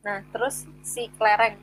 [0.00, 1.54] Nah, terus si Klereng.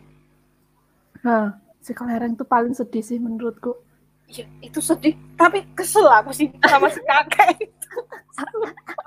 [1.26, 3.76] Nah, si Klereng tuh paling sedih sih menurutku.
[4.30, 5.18] Iya, itu sedih.
[5.36, 7.98] Tapi kesel aku sih sama si kakek itu.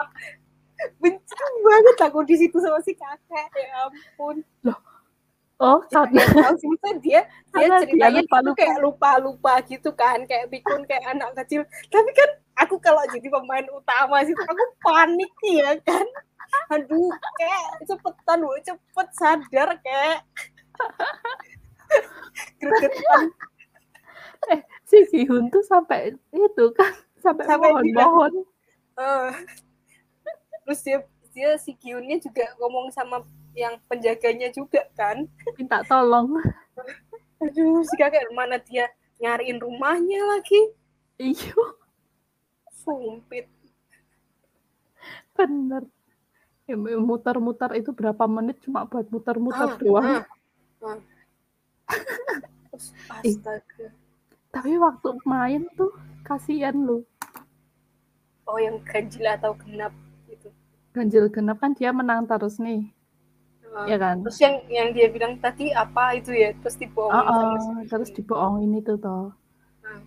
[1.01, 3.49] Benci banget aku di situ sama si kakek.
[3.55, 4.45] Ya ampun.
[4.67, 4.79] Loh,
[5.61, 6.73] Oh, karena tahu sih
[7.05, 11.69] dia dia ceritanya lupa, lupa, kayak lupa-lupa gitu kan, kayak pikun kayak anak kecil.
[11.93, 12.31] Tapi kan
[12.65, 16.07] aku kalau jadi pemain utama sih aku panik ya kan.
[16.73, 20.25] Aduh, kayak cepetan, woy, cepet sadar kayak.
[22.61, 23.25] Gregetan.
[24.48, 26.89] eh, si Gihun tuh sampai itu kan,
[27.20, 28.33] sampai, sampai mohon-mohon.
[28.97, 29.29] Uh,
[30.65, 30.98] terus dia
[31.37, 33.20] dia si Gihunnya juga ngomong sama
[33.55, 35.27] yang penjaganya juga kan.
[35.59, 36.39] Minta tolong.
[37.41, 38.89] Aduh si kakek mana dia
[39.21, 40.61] nyariin rumahnya lagi?
[41.21, 41.77] Iyo
[42.73, 43.49] sumpit.
[45.37, 45.84] Bener.
[46.70, 50.07] Ya, muter-muter itu berapa menit cuma buat muter-muter ah, doang.
[50.07, 50.98] ah, ah.
[53.27, 53.91] astaga.
[54.55, 55.91] Tapi waktu main tuh
[56.23, 57.03] kasihan lu.
[58.47, 59.91] Oh yang ganjil atau genap
[60.31, 60.51] itu
[60.91, 62.91] ganjil genap kan dia menang terus nih
[63.87, 64.17] ya kan?
[64.27, 66.51] terus yang yang dia bilang tadi apa itu ya?
[66.59, 69.31] Terus dibohong oh, oh, terus dibohongin itu toh.
[69.83, 70.03] Hmm.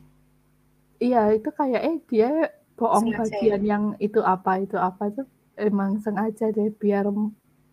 [0.99, 2.31] iya itu kayak eh dia
[2.75, 3.69] bohong sengaja bagian ya?
[3.75, 5.23] yang itu apa itu apa itu
[5.55, 7.07] emang sengaja deh biar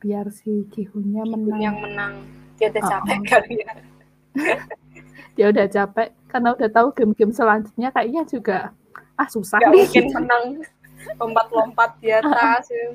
[0.00, 1.60] biar si Kihunnya menang.
[1.60, 2.14] yang menang.
[2.56, 3.24] Dia udah capek oh, oh.
[3.28, 3.72] kali ya.
[5.36, 8.58] Dia udah capek karena udah tahu game-game selanjutnya kayaknya juga
[9.16, 9.78] ah susah Gak nih.
[9.84, 10.44] mungkin menang.
[11.16, 12.88] Lompat-lompat di atas ya.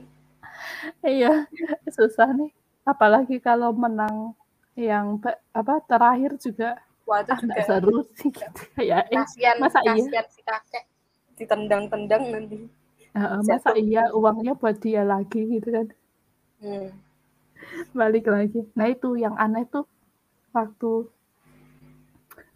[1.06, 1.34] iya
[1.98, 2.54] susah nih
[2.86, 4.38] apalagi kalau menang
[4.78, 5.18] yang
[5.52, 7.62] apa terakhir juga Wah, itu ah, juga.
[7.70, 8.62] seru sih gitu.
[8.74, 10.22] Kayak eh, kasian, masa iya?
[10.26, 10.84] si kakek.
[11.38, 12.66] Ditendang-tendang nanti.
[13.16, 15.88] Uh, masa iya uangnya buat dia lagi gitu kan?
[16.60, 16.90] Hmm.
[17.96, 18.68] balik lagi.
[18.76, 19.86] Nah itu yang aneh tuh
[20.52, 21.08] waktu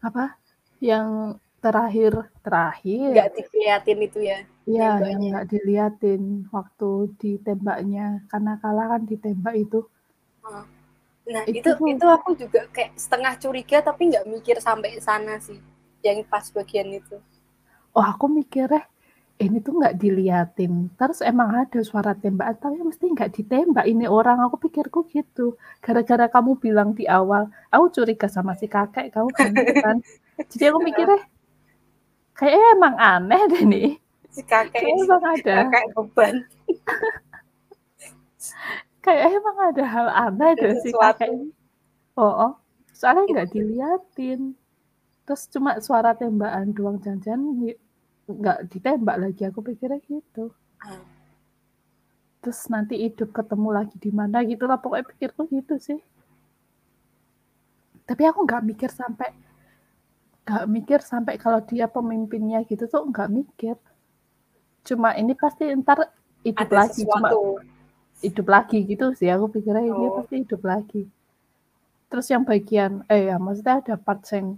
[0.02, 0.36] apa?
[0.81, 3.09] Yang terakhir terakhir.
[3.16, 4.40] Nggak diliatin itu ya
[4.70, 8.25] iya yang nggak diliatin waktu ditembaknya.
[8.28, 9.86] Karena kalah kan ditembak itu
[11.30, 15.62] Nah itu itu, itu aku juga kayak setengah curiga tapi nggak mikir sampai sana sih
[16.02, 17.22] yang pas bagian itu.
[17.94, 18.86] Oh aku mikirnya
[19.40, 20.92] ini tuh nggak diliatin.
[21.00, 24.44] Terus emang ada suara tembakan tapi mesti nggak ditembak ini orang.
[24.44, 25.56] Aku pikirku gitu.
[25.80, 29.54] Gara-gara kamu bilang di awal, aku curiga sama si kakek kamu kan.
[30.50, 31.24] Jadi aku mikirnya
[32.36, 33.90] kayak emang aneh deh nih.
[34.34, 35.56] Si kakek kayak emang ada.
[35.72, 36.36] Kakek beban.
[39.09, 41.50] kayak emang ada hal aneh deh sih kakek ini.
[42.14, 42.52] Oh, oh.
[42.94, 44.53] soalnya nggak diliatin.
[45.25, 47.42] Terus cuma suara tembakan doang jangan
[48.30, 49.42] nggak ditembak lagi.
[49.50, 50.53] Aku pikirnya gitu.
[50.86, 51.06] Hmm.
[52.46, 54.78] Terus nanti hidup ketemu lagi di mana gitu lah.
[54.78, 55.98] Pokoknya pikirku gitu sih.
[58.06, 59.30] Tapi aku nggak mikir sampai
[60.50, 63.78] nggak mikir sampai kalau dia pemimpinnya gitu tuh nggak mikir.
[64.86, 66.14] Cuma ini pasti ntar
[66.46, 67.06] hidup ada lagi.
[67.06, 67.30] Cuma
[68.19, 69.96] hidup lagi gitu sih aku pikirnya oh.
[69.96, 71.02] dia pasti hidup lagi
[72.09, 74.57] terus yang bagian eh ya maksudnya ada part yang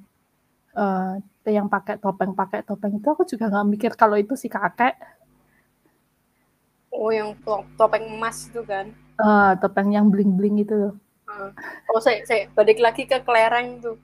[0.73, 4.97] uh, yang pakai topeng pakai topeng itu aku juga nggak mikir kalau itu si kakek
[6.89, 7.37] oh yang
[7.77, 8.89] topeng emas itu kan
[9.21, 10.95] uh, topeng yang bling bling itu
[11.27, 11.49] uh.
[11.91, 13.97] oh saya saya balik lagi ke kelereng tuh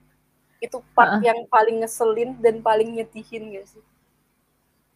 [0.62, 1.22] itu part uh.
[1.24, 3.82] yang paling ngeselin dan paling nyedihin gak sih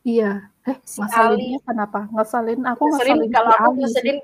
[0.02, 1.66] Iya, eh si ngeselinnya Ali.
[1.66, 2.10] kenapa?
[2.10, 4.18] Ngeselin aku ngeselin, ngeselin kalau aku ngeselin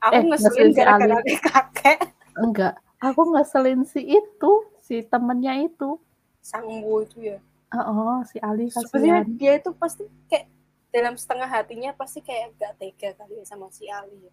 [0.00, 1.98] Aku eh, ngeselin gara-gara si kakek.
[2.40, 2.74] Enggak,
[3.04, 6.00] aku ngeselin si itu, si temennya itu.
[6.40, 7.38] Sanggu itu ya.
[7.70, 9.22] Oh, si Ali kasihan.
[9.38, 10.50] dia itu pasti kayak
[10.90, 14.16] dalam setengah hatinya pasti kayak gak tega kali ya sama si Ali.
[14.26, 14.32] Ya.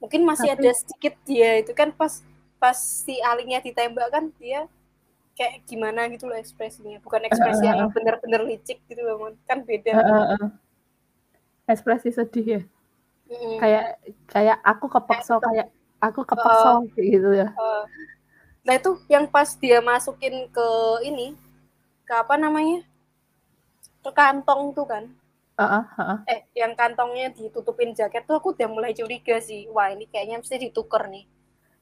[0.00, 2.24] Mungkin masih Tapi, ada sedikit dia itu kan pas
[2.56, 4.70] pas si Alinya ditembak kan dia
[5.36, 7.02] kayak gimana gitu loh ekspresinya.
[7.02, 9.92] Bukan ekspresi uh, uh, yang bener-bener licik gitu loh, kan beda.
[9.92, 10.48] Uh, uh, uh.
[11.68, 12.62] Ekspresi sedih ya
[13.32, 13.58] hmm.
[13.58, 13.84] kayak
[14.28, 15.68] kayak aku kepeksa kayak
[16.02, 17.48] aku kepeksa uh, gitu ya.
[17.56, 17.84] Uh,
[18.66, 20.68] nah itu yang pas dia masukin ke
[21.06, 21.34] ini
[22.04, 22.84] ke apa namanya?
[24.02, 25.04] Ke kantong tuh kan?
[25.56, 26.18] Uh, uh, uh.
[26.26, 29.70] eh yang kantongnya ditutupin jaket tuh aku udah mulai curiga sih.
[29.70, 31.24] Wah ini kayaknya mesti ditukar nih.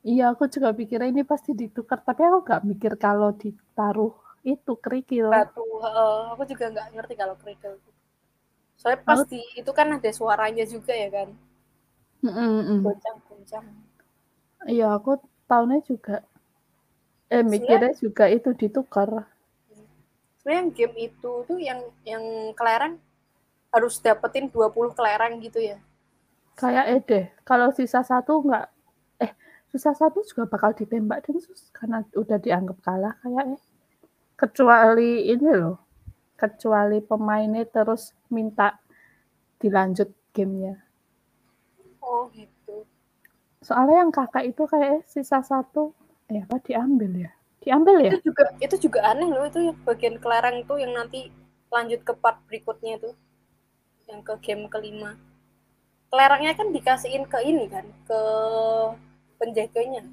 [0.01, 5.29] Iya aku juga pikirnya ini pasti ditukar tapi aku nggak mikir kalau ditaruh itu kerikil.
[5.29, 7.77] Batu uh, aku juga nggak ngerti kalau kerikil
[8.81, 9.61] soalnya pasti oh.
[9.61, 11.29] itu kan ada suaranya juga ya kan?
[12.81, 13.67] Goncang-goncang.
[14.65, 16.25] Iya aku tahunnya juga.
[17.29, 19.29] Eh mikirnya juga itu ditukar.
[20.41, 22.25] Sebenarnya game itu tuh yang yang
[22.57, 22.97] kelereng
[23.69, 25.77] harus dapetin 20 kelereng gitu ya?
[26.57, 28.65] Kayak eh deh kalau sisa satu nggak
[29.21, 29.33] eh
[29.69, 33.63] sisa satu juga bakal ditembak dan sus karena udah dianggap kalah kayak eh.
[34.41, 35.90] Kecuali ini loh
[36.41, 38.81] kecuali pemainnya terus minta
[39.61, 40.81] dilanjut gamenya.
[42.01, 42.89] Oh gitu.
[43.61, 45.93] Soalnya yang kakak itu kayak sisa satu
[46.33, 47.31] eh apa diambil ya?
[47.61, 48.11] Diambil ya?
[48.17, 51.29] Itu juga itu juga aneh loh itu yang bagian kelereng itu yang nanti
[51.69, 53.13] lanjut ke part berikutnya itu
[54.09, 55.21] yang ke game kelima.
[56.09, 58.21] Kelerengnya kan dikasihin ke ini kan ke
[59.37, 60.09] penjaganya.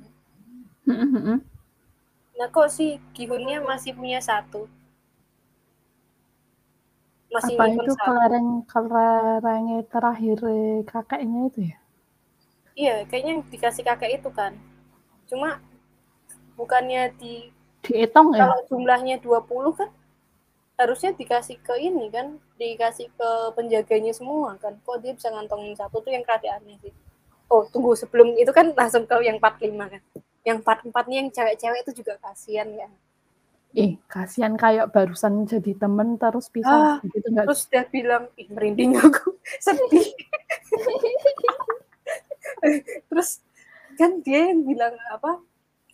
[2.38, 4.70] Nah kok si Gihunnya masih punya satu
[7.28, 10.40] masih apa itu kelereng kelerengnya terakhir
[10.88, 11.78] kakeknya itu ya?
[12.78, 14.56] Iya kayaknya dikasih kakek itu kan.
[15.28, 15.60] Cuma
[16.56, 17.52] bukannya di
[17.84, 18.48] dihitung ya?
[18.48, 19.90] kalau jumlahnya 20 kan
[20.78, 24.80] harusnya dikasih ke ini kan dikasih ke penjaganya semua kan.
[24.86, 26.94] Kok dia bisa ngantongin satu tuh yang keadaannya sih.
[27.52, 30.02] Oh tunggu sebelum itu kan langsung ke yang 45 kan.
[30.48, 32.88] Yang 44 nih yang cewek-cewek itu juga kasihan ya
[33.78, 36.98] eh kasihan kayak barusan jadi temen terus pisah.
[36.98, 39.38] Ah, gitu nggak terus dia bilang ih merinding aku.
[39.66, 40.10] Sedih.
[43.12, 43.44] Terus
[44.00, 45.38] kan dia yang bilang apa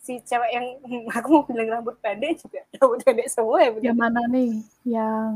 [0.00, 0.66] si cewek yang
[1.16, 4.64] aku mau bilang rambut pendek juga rambut pendek semua ya yang mana nih?
[4.88, 5.32] Yang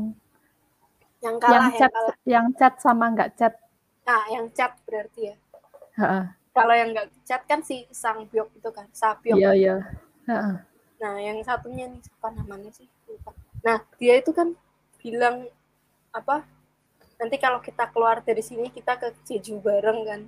[1.21, 3.53] yang kalah yang chat yang, yang chat sama nggak chat?
[4.09, 5.35] Nah yang chat berarti ya.
[6.49, 9.75] Kalau yang nggak chat kan si sang biok itu kan sabiok iya iya
[10.99, 12.87] nah yang satunya nih siapa namanya sih?
[13.07, 13.31] Lupa.
[13.63, 14.51] Nah dia itu kan
[14.99, 15.47] bilang
[16.11, 16.43] apa
[17.19, 20.21] nanti kalau kita keluar dari sini kita ke Jeju bareng kan.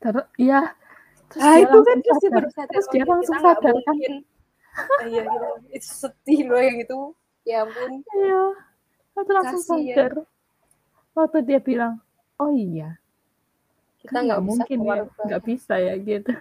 [0.00, 0.76] Terus iya.
[1.32, 3.96] Terus ah, itu kan terus dia baru sadar terus dia langsung sadar kan?
[4.72, 7.00] ah, iya gitu itu sedih loh yang itu.
[7.48, 7.90] Ya ampun.
[8.12, 8.42] Iya.
[9.16, 10.12] Itu langsung Kasih, sadar.
[10.12, 10.24] Ya.
[11.12, 12.00] waktu dia bilang
[12.36, 13.00] oh iya.
[14.00, 15.04] Kita kan nggak kan mungkin ya.
[15.08, 16.32] nggak bisa ya gitu.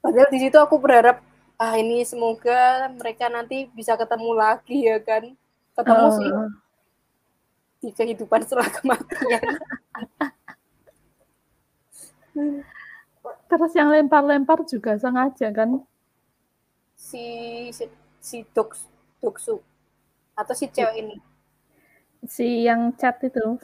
[0.00, 1.20] Padahal di situ aku berharap
[1.60, 5.36] ah ini semoga mereka nanti bisa ketemu lagi ya kan
[5.76, 6.12] ketemu uh.
[6.16, 6.30] sih
[7.80, 9.44] di kehidupan setelah kematian
[13.50, 15.82] Terus yang lempar-lempar juga sengaja kan?
[16.94, 17.24] Si
[17.74, 17.84] si,
[18.22, 19.58] si Doksu
[20.38, 21.16] atau si cewek ini?
[22.24, 23.58] Si yang chat itu.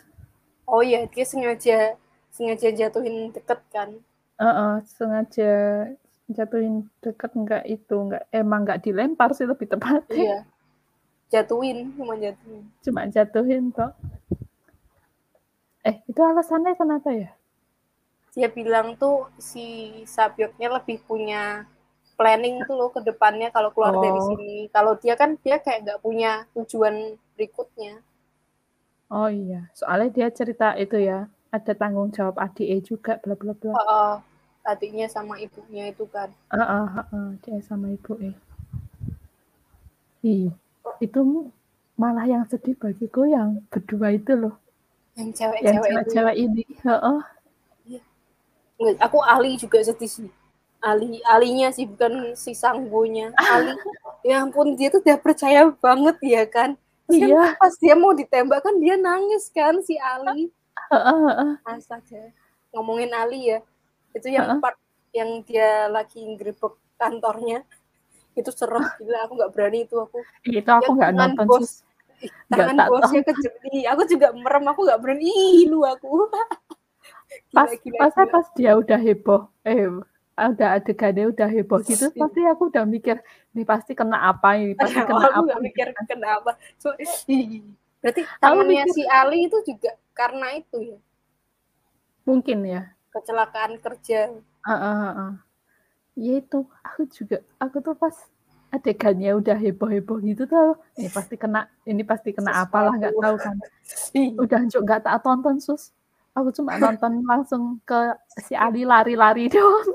[0.66, 1.94] Oh iya, dia sengaja
[2.34, 3.94] sengaja jatuhin deket kan?
[4.36, 5.86] Uh -uh, sengaja
[6.30, 10.02] jatuhin deket enggak itu enggak emang enggak dilempar sih lebih tepat.
[10.10, 10.46] Iya.
[11.26, 12.62] Jatuhin, cuma jatuhin.
[12.86, 13.90] Cuma jatuhin toh.
[15.86, 17.30] Eh, itu alasannya kenapa ya?
[18.36, 21.64] dia bilang tuh si Sabyoknya lebih punya
[22.20, 24.04] planning tuh loh ke depannya kalau keluar oh.
[24.04, 24.54] dari sini.
[24.68, 28.04] Kalau dia kan dia kayak nggak punya tujuan berikutnya.
[29.08, 33.72] Oh iya, soalnya dia cerita itu ya, ada tanggung jawab adik juga, bla bla bla.
[33.72, 34.16] Uh,
[34.66, 36.34] adiknya sama ibunya itu kan.
[36.50, 38.34] Uh, uh, uh, uh, dia sama ibu eh.
[40.26, 40.50] Ih,
[40.98, 41.20] itu
[41.94, 44.58] malah yang sedih bagiku yang berdua itu loh.
[45.14, 46.64] Yang cewek-cewek yang cewek ini.
[46.82, 47.22] Uh, uh
[49.00, 50.30] aku Ali juga sedih sih.
[50.82, 53.32] Ali alinya sih bukan si sanggunya.
[53.38, 53.72] Ali
[54.26, 56.76] ya ampun dia tuh udah percaya banget ya kan?
[57.06, 57.54] Terus iya.
[57.54, 60.50] kan pas dia mau ditembak kan dia nangis kan si Ali.
[61.64, 62.34] Astaga
[62.76, 63.58] ngomongin Ali ya
[64.16, 64.80] itu yang part
[65.12, 67.64] yang dia lagi nggerebek kantornya.
[68.36, 70.18] Itu serem gila aku nggak berani itu aku.
[70.44, 71.60] Itu aku nggak nonton bos.
[72.16, 72.32] sih.
[72.48, 75.28] tangan bosnya kejepit aku juga merem aku nggak berani.
[75.28, 76.08] Ih, lu aku.
[77.52, 78.30] Pas gila, pas gila.
[78.30, 79.90] pas dia udah heboh eh
[80.38, 82.18] udah adegannya udah heboh gitu iya.
[82.22, 83.18] pasti aku udah mikir
[83.50, 84.76] ini pasti kena apa ini?
[84.78, 86.54] Pasti kena aku apa mikir kena apa.
[86.78, 86.94] So,
[88.04, 90.98] berarti tangannya si Ali itu juga karena itu ya?
[92.28, 94.36] Mungkin ya kecelakaan kerja
[94.68, 95.32] uh, uh, uh.
[96.14, 98.14] ya itu aku juga aku tuh pas
[98.70, 102.68] adegannya udah heboh heboh gitu tuh ini pasti kena ini pasti kena Sesuatu.
[102.68, 103.56] apalah nggak tahu kan
[104.36, 105.96] udah nggak tak tonton sus
[106.36, 108.12] Aku cuma nonton langsung ke
[108.44, 109.88] si Ali lari-lari dong.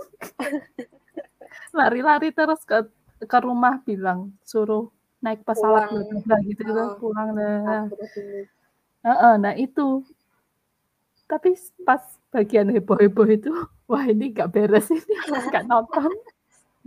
[1.69, 2.89] lari-lari terus ke
[3.21, 4.89] ke rumah bilang suruh
[5.21, 6.41] naik pesawat pulang.
[6.49, 6.97] gitu oh.
[6.97, 7.85] pulang nah.
[9.05, 10.01] Uh, nah itu
[11.29, 11.53] tapi
[11.85, 12.01] pas
[12.31, 13.51] bagian heboh-heboh itu
[13.91, 15.03] wah ini nggak beres ini
[15.51, 16.11] nggak nonton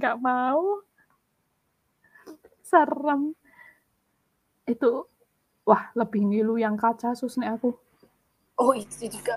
[0.00, 0.80] nggak mau
[2.64, 3.36] serem
[4.64, 5.04] itu
[5.68, 7.76] wah lebih ngilu yang kaca sus nih aku
[8.54, 9.34] Oh itu juga.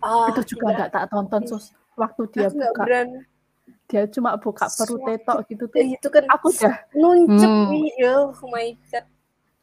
[0.00, 1.76] Uh, itu juga nggak tak tonton sus.
[2.00, 2.84] Waktu dia aku buka.
[3.84, 5.76] Dia cuma buka perut tetok gitu tuh.
[5.84, 8.32] itu kan aku udah nuncep hmm.
[8.40, 9.04] oh my god.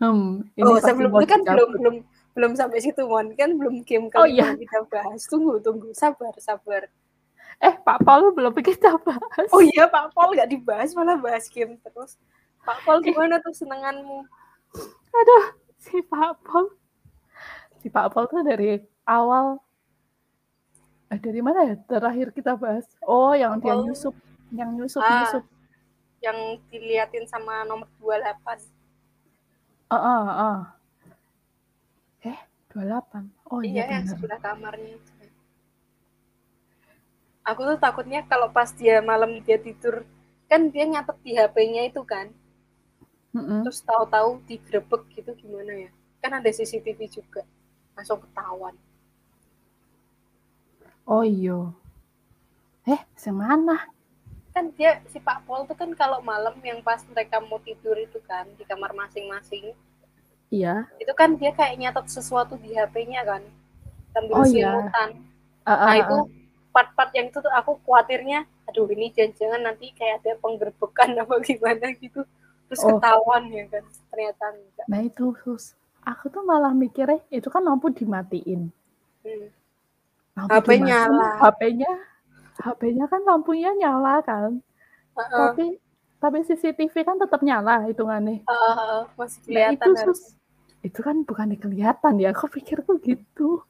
[0.02, 1.96] Hmm, ini Oh, sebelum itu kan belum belum
[2.32, 3.32] belum sampai situ, Mon.
[3.36, 4.46] Kan belum game Oh, kelima iya.
[4.52, 5.22] yang kita bahas.
[5.26, 5.92] Tunggu, tunggu.
[5.92, 6.88] Sabar, sabar.
[7.60, 9.48] Eh, Pak Paul belum kita bahas.
[9.52, 12.18] Oh iya, Pak Pol nggak dibahas, malah bahas game terus.
[12.62, 14.26] Pak Pol gimana tuh senenganmu?
[15.12, 15.44] Aduh,
[15.78, 16.74] si Pak Paul.
[17.78, 19.62] Si Pak Paul tuh dari awal
[21.10, 21.76] eh, dari mana ya?
[21.78, 22.88] Terakhir kita bahas.
[23.04, 23.84] Oh, yang Pak dia Paul.
[23.86, 24.16] nyusup,
[24.50, 25.22] yang nyusup Ah.
[25.22, 25.44] nyusup.
[26.22, 26.38] Yang
[26.70, 28.64] diliatin sama nomor 28.
[29.86, 30.58] Ah, ah, ah.
[30.58, 30.62] Eh,
[32.74, 33.52] 28.
[33.52, 35.12] Oh iya, iya yang sebelah kamarnya itu.
[37.42, 40.06] Aku tuh takutnya kalau pas dia malam dia tidur,
[40.46, 42.30] kan dia nyatet di HP-nya itu kan.
[43.36, 43.64] Mm-mm.
[43.66, 45.92] Terus tahu-tahu digrebek gitu gimana ya?
[46.22, 47.44] Kan ada CCTV juga.
[47.98, 48.76] Langsung ketahuan.
[51.08, 51.74] Oh iya.
[52.86, 53.90] Eh, semana?
[54.52, 58.20] kan dia si Pak Pol tuh kan kalau malam yang pas mereka mau tidur itu
[58.28, 59.72] kan di kamar masing-masing
[60.52, 60.76] Iya.
[61.00, 64.76] itu kan dia kayak nyatet sesuatu di HP-nya kan Oh, sambil iya.
[64.76, 65.10] selimutan
[65.62, 66.18] Ah, ah, nah ah, itu
[66.70, 71.88] part-part yang itu tuh aku khawatirnya aduh ini jangan-jangan nanti kayak ada penggerbekan apa gimana
[71.96, 72.22] gitu
[72.68, 72.96] terus Oh.
[72.96, 75.76] ketahuan ya kan ternyata enggak Nah itu sus.
[76.02, 78.74] Aku tuh malah mikirnya itu kan lampu dimatiin.
[79.22, 79.46] Hmm.
[80.34, 81.30] Lampu HP dimatiin, nyala.
[81.38, 81.92] HP-nya,
[82.58, 84.60] HP-nya kan lampunya nyala kan.
[85.14, 85.66] Heeh, Tapi
[86.18, 88.42] tapi CCTV kan tetap nyala hitungannya.
[88.42, 90.22] heeh, heeh, masih Nah kelihatan itu harus sus.
[90.82, 92.34] Itu kan bukan kelihatan ya.
[92.34, 93.62] Aku pikir tuh gitu.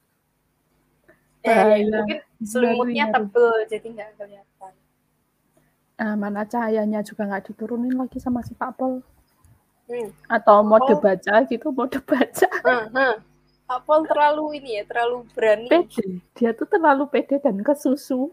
[1.42, 1.86] eh, ya, Bahaya.
[2.06, 4.74] mungkin selimutnya tebel jadi nggak kelihatan
[5.98, 9.02] Nah, mana cahayanya juga nggak diturunin lagi sama si Pak Pol.
[9.86, 10.10] hmm.
[10.30, 11.02] Atau mode Oh.
[11.02, 12.48] baca gitu, mode baca.
[12.62, 13.14] Hah, hah.
[13.66, 16.22] Pak Pol terlalu ini ya terlalu berani Pede.
[16.34, 18.30] Dia tuh terlalu pede dan kesusu.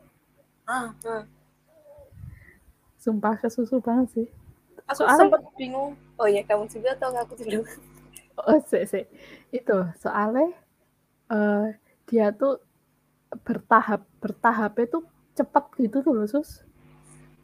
[0.64, 1.24] Ah, ah.
[2.98, 4.26] Sumpah kesusu banget sih.
[4.84, 5.96] Aku Soalnya- sempat bingung.
[6.16, 7.62] Oh ya, kamu juga atau aku dulu?
[8.46, 9.04] Oh, sih, sih.
[9.50, 10.54] Itu soalnya
[11.32, 11.66] eh,
[12.06, 12.62] dia tuh
[13.42, 15.02] bertahap, bertahap itu
[15.34, 16.62] cepat gitu tuh loh, Sus.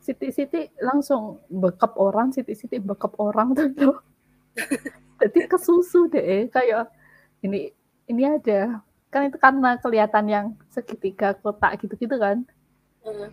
[0.05, 3.99] Siti-siti langsung bekap orang, siti-siti bekap orang tuh loh.
[5.21, 6.93] Jadi kesusu deh, kayak
[7.43, 7.73] ini
[8.11, 12.43] ini ada kan itu karena kelihatan yang segitiga kotak gitu-gitu kan.
[13.07, 13.31] Heeh.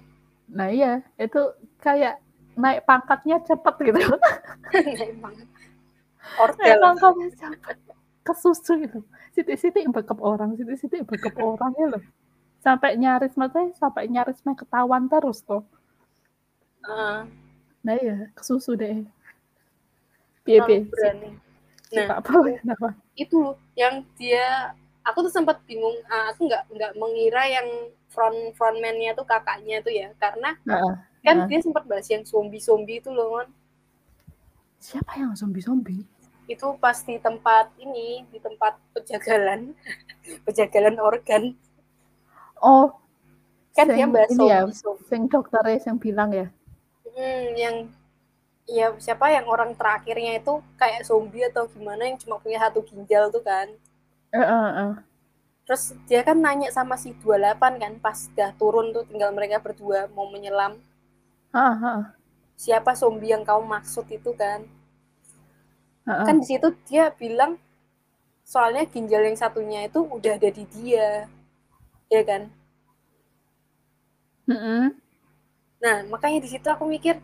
[0.52, 1.42] Nah iya, itu
[1.82, 2.22] kayak
[2.54, 4.00] naik pangkatnya cepet gitu.
[4.72, 5.48] Naik.
[6.22, 6.80] Naik Ordel.
[6.80, 7.78] pangkatnya cepet.
[8.22, 9.00] Kesusu gitu.
[9.34, 12.04] Siti-siti bekap orang, siti-siti bekap orang ya loh.
[12.62, 15.66] Sampai nyaris maksudnya sampai nyaris main ketahuan terus tuh.
[16.86, 17.26] Ah,
[17.82, 19.02] Nah iya, kesusu deh.
[20.46, 21.30] berani.
[21.90, 22.94] si Nah, Paul kenapa?
[23.18, 25.98] itu yang dia aku tuh sempat bingung.
[26.06, 27.68] Ah, aku nggak nggak mengira yang
[28.14, 30.94] front frontman-nya tuh kakaknya tuh ya, karena Heeh,
[31.26, 33.48] kan dia sempat bahas yang zombie-zombie itu loh, kan.
[34.86, 36.04] Siapa yang zombie-zombie?
[36.54, 39.62] Itu pas di tempat ini, di tempat penjagalan,
[40.46, 41.44] penjagalan organ.
[42.64, 42.88] Oh,
[43.76, 45.06] Kan dia sing bahas ini ya, zombie-zombie.
[45.10, 46.48] sing dokternya yang bilang ya.
[47.16, 47.76] Hmm, yang
[48.78, 53.24] ya siapa yang orang terakhirnya itu kayak zombie atau gimana yang cuma punya satu ginjal
[53.36, 53.68] tuh kan.
[54.34, 54.96] Heeh, heeh.
[55.66, 60.00] Terus dia kan nanya sama si 28 kan pas udah turun tuh tinggal mereka berdua
[60.16, 60.74] mau menyelam.
[61.54, 62.06] Heeh, heeh.
[62.62, 64.62] Siapa zombie yang kamu maksud itu kan?
[66.06, 66.26] Heeh.
[66.30, 67.58] Kan di situ dia bilang
[68.46, 71.26] soalnya ginjal yang satunya itu udah ada di dia.
[72.06, 72.54] Ya kan?
[74.46, 74.94] Mm-mm.
[75.82, 77.18] Nah, makanya di situ aku mikir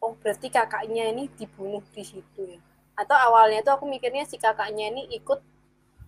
[0.00, 2.60] oh berarti kakaknya ini dibunuh di situ ya.
[2.96, 5.44] Atau awalnya tuh aku mikirnya si kakaknya ini ikut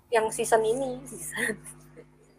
[0.08, 1.52] yang season ini, season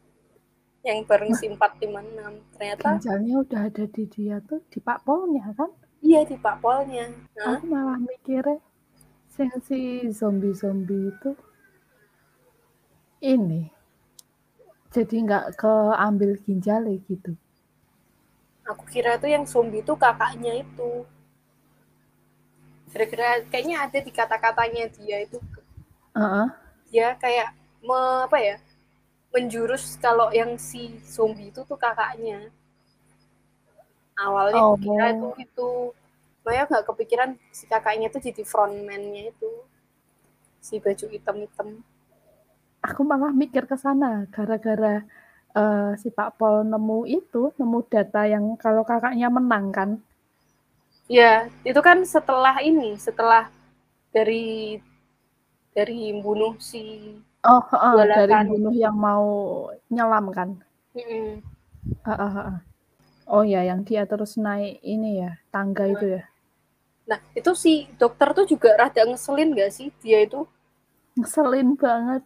[0.88, 2.58] yang bareng si 456.
[2.58, 5.70] Ternyata Ginjalnya udah ada di dia tuh di Pak Polnya kan?
[6.08, 7.06] Iya di Pak Polnya.
[7.40, 7.60] Hah?
[7.60, 8.60] Aku malah mikirnya
[9.34, 9.80] sing si
[10.20, 11.30] zombie-zombie itu
[13.34, 13.62] ini
[14.94, 17.32] jadi nggak keambil ginjalnya gitu.
[18.72, 20.92] Aku kira tuh yang zombie itu kakaknya itu.
[22.92, 25.38] Kira-kira kayaknya ada di kata-katanya dia itu
[26.16, 26.50] Heeh.
[26.92, 27.50] dia kayak
[27.88, 28.56] me, apa ya
[29.34, 32.50] menjurus kalau yang si zombie itu tuh kakaknya
[34.26, 34.78] awalnya Oh.
[34.84, 35.68] kira itu itu
[36.46, 39.50] Maya nggak kepikiran si kakaknya tuh jadi frontman-nya itu
[40.68, 41.68] si baju hitam-hitam
[42.90, 44.96] Aku malah mikir ke sana gara-gara
[45.62, 49.90] eh, si Pak Pol nemu itu, nemu data yang kalau kakaknya menang kan.
[51.18, 53.44] ya itu kan setelah ini setelah
[54.16, 54.78] dari
[55.76, 56.82] dari bunuh si
[57.52, 59.26] Oh, heeh, dari bunuh yang mau
[59.96, 60.50] nyelam kan.
[60.96, 61.42] Mm-mm.
[62.06, 62.60] Heeh, heeh.
[63.36, 66.24] Oh ya, yang dia terus naik ini ya, tangga itu ya.
[67.10, 70.40] nah itu si dokter tuh juga rada ngeselin gak sih dia itu
[71.18, 72.24] Ngeselin banget.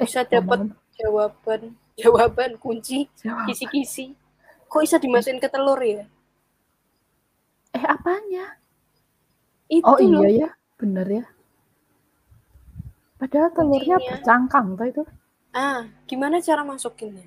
[0.00, 0.60] Eh, bisa dapat
[0.98, 1.60] jawaban
[2.00, 2.98] jawaban kunci
[3.46, 4.06] kisi-kisi.
[4.70, 6.04] Kok bisa dimasukin ke telur ya?
[7.76, 8.44] Eh apanya?
[9.78, 10.26] Itu oh iya loh.
[10.40, 10.48] ya,
[10.80, 11.24] bener ya.
[13.20, 14.08] Padahal telurnya Kuncinya.
[14.08, 15.02] bercangkang tuh itu.
[15.62, 17.26] Ah, gimana cara masukinnya?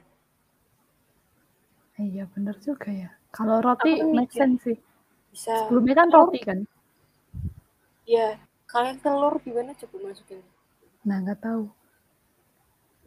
[2.00, 3.12] Iya bener juga ya.
[3.36, 4.78] Kalau roti make sense sih.
[5.36, 5.68] Bisa.
[5.68, 6.60] Sebelumnya kan roti kan.
[8.08, 8.40] Iya.
[8.70, 10.40] Kalian telur gimana coba masukin?
[11.04, 11.68] Nah nggak tahu.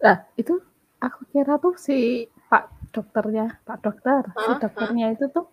[0.04, 0.61] Nah itu
[1.00, 5.49] aku kira tuh si Pak dokternya, Pak dokter, si dokternya itu tuh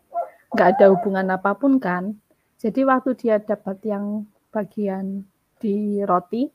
[0.52, 2.20] nggak ada hubungan apa pun kan.
[2.60, 5.24] Jadi waktu dia dapat yang bagian
[5.62, 6.50] di roti,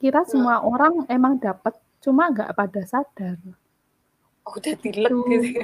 [0.00, 3.36] kira semua orang emang dapat, cuma nggak pada sadar.
[4.46, 5.60] Oh, udah dilek gitu.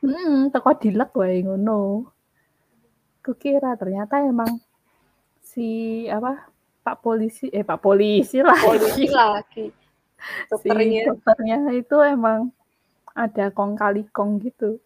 [0.00, 2.08] Hmm, teko dilek wae ngono.
[3.20, 4.56] Kukira ternyata emang
[5.44, 6.48] si apa
[6.80, 8.56] Pak polisi eh Pak polisi lah.
[8.56, 9.68] Polisi lagi.
[10.50, 11.02] Dokternya.
[11.04, 12.48] Si dokternya itu emang
[13.12, 14.80] ada kong kali kong gitu.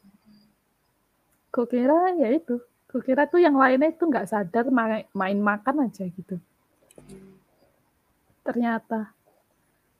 [1.54, 2.58] Kukira ya itu.
[2.90, 6.42] Kukira tuh yang lainnya itu nggak sadar main, main makan aja gitu.
[8.42, 9.14] Ternyata.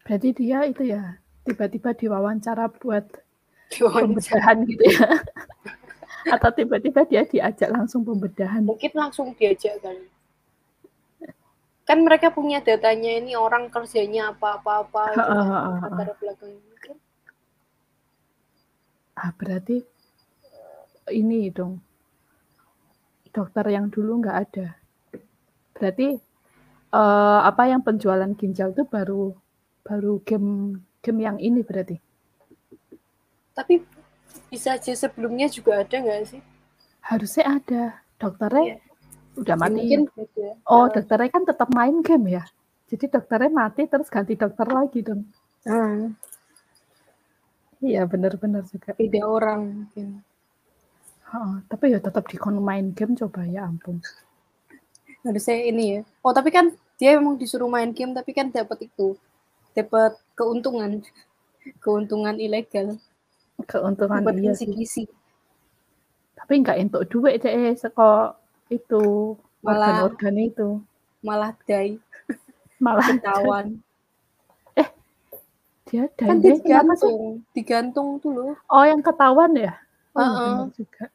[0.03, 3.07] Berarti dia itu ya tiba-tiba diwawancara buat
[3.71, 5.09] pembedahan gitu ya.
[6.35, 8.61] Atau tiba-tiba dia diajak langsung pembedahan.
[8.67, 10.05] Mungkin langsung diajak kali.
[11.89, 15.27] Kan mereka punya datanya ini orang kerjanya apa-apa-apa gitu
[15.91, 16.97] kan, belakang mungkin.
[19.19, 19.83] Ah, berarti
[21.11, 21.83] ini dong
[23.31, 24.67] dokter yang dulu nggak ada.
[25.75, 26.19] Berarti
[26.95, 29.35] uh, apa yang penjualan ginjal itu baru
[29.87, 31.97] baru game game yang ini berarti.
[33.57, 33.83] Tapi
[34.49, 36.43] bisa aja sebelumnya juga ada nggak sih?
[37.05, 37.83] Harusnya ada.
[38.21, 38.79] Dokternya yeah.
[39.41, 39.81] udah mati.
[39.81, 40.01] Mungkin
[40.37, 40.53] ya.
[40.69, 42.45] Oh, dokternya kan tetap main game ya.
[42.93, 45.25] Jadi dokternya mati terus ganti dokter lagi dong.
[45.65, 46.17] Hmm.
[47.81, 48.93] Iya benar-benar juga.
[48.93, 50.21] Beda orang mungkin.
[51.31, 54.03] Oh, tapi ya tetap di main game coba ya ampun.
[55.25, 56.01] Harusnya ini ya.
[56.21, 59.17] Oh tapi kan dia memang disuruh main game tapi kan dapat itu
[59.77, 61.03] dapat keuntungan.
[61.85, 62.97] Keuntungan ilegal.
[63.69, 65.05] Keuntungan dapat iya kisi
[66.51, 68.35] tapi nggak untuk duit deh seko
[68.75, 70.83] itu malah organ, itu.
[71.23, 72.01] Malah dai.
[72.83, 73.79] Malah ketahuan.
[74.75, 74.89] Eh
[75.87, 77.45] dia dai kan digantung.
[77.53, 78.53] digantung tuh loh.
[78.73, 79.79] Oh yang ketahuan ya?
[80.11, 80.57] Oh, uh -uh.
[80.73, 81.07] juga.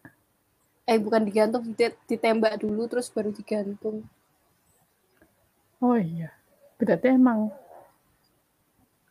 [0.86, 1.74] Eh bukan digantung
[2.08, 4.08] ditembak dulu terus baru digantung.
[5.82, 6.32] Oh iya.
[6.78, 7.52] Berarti emang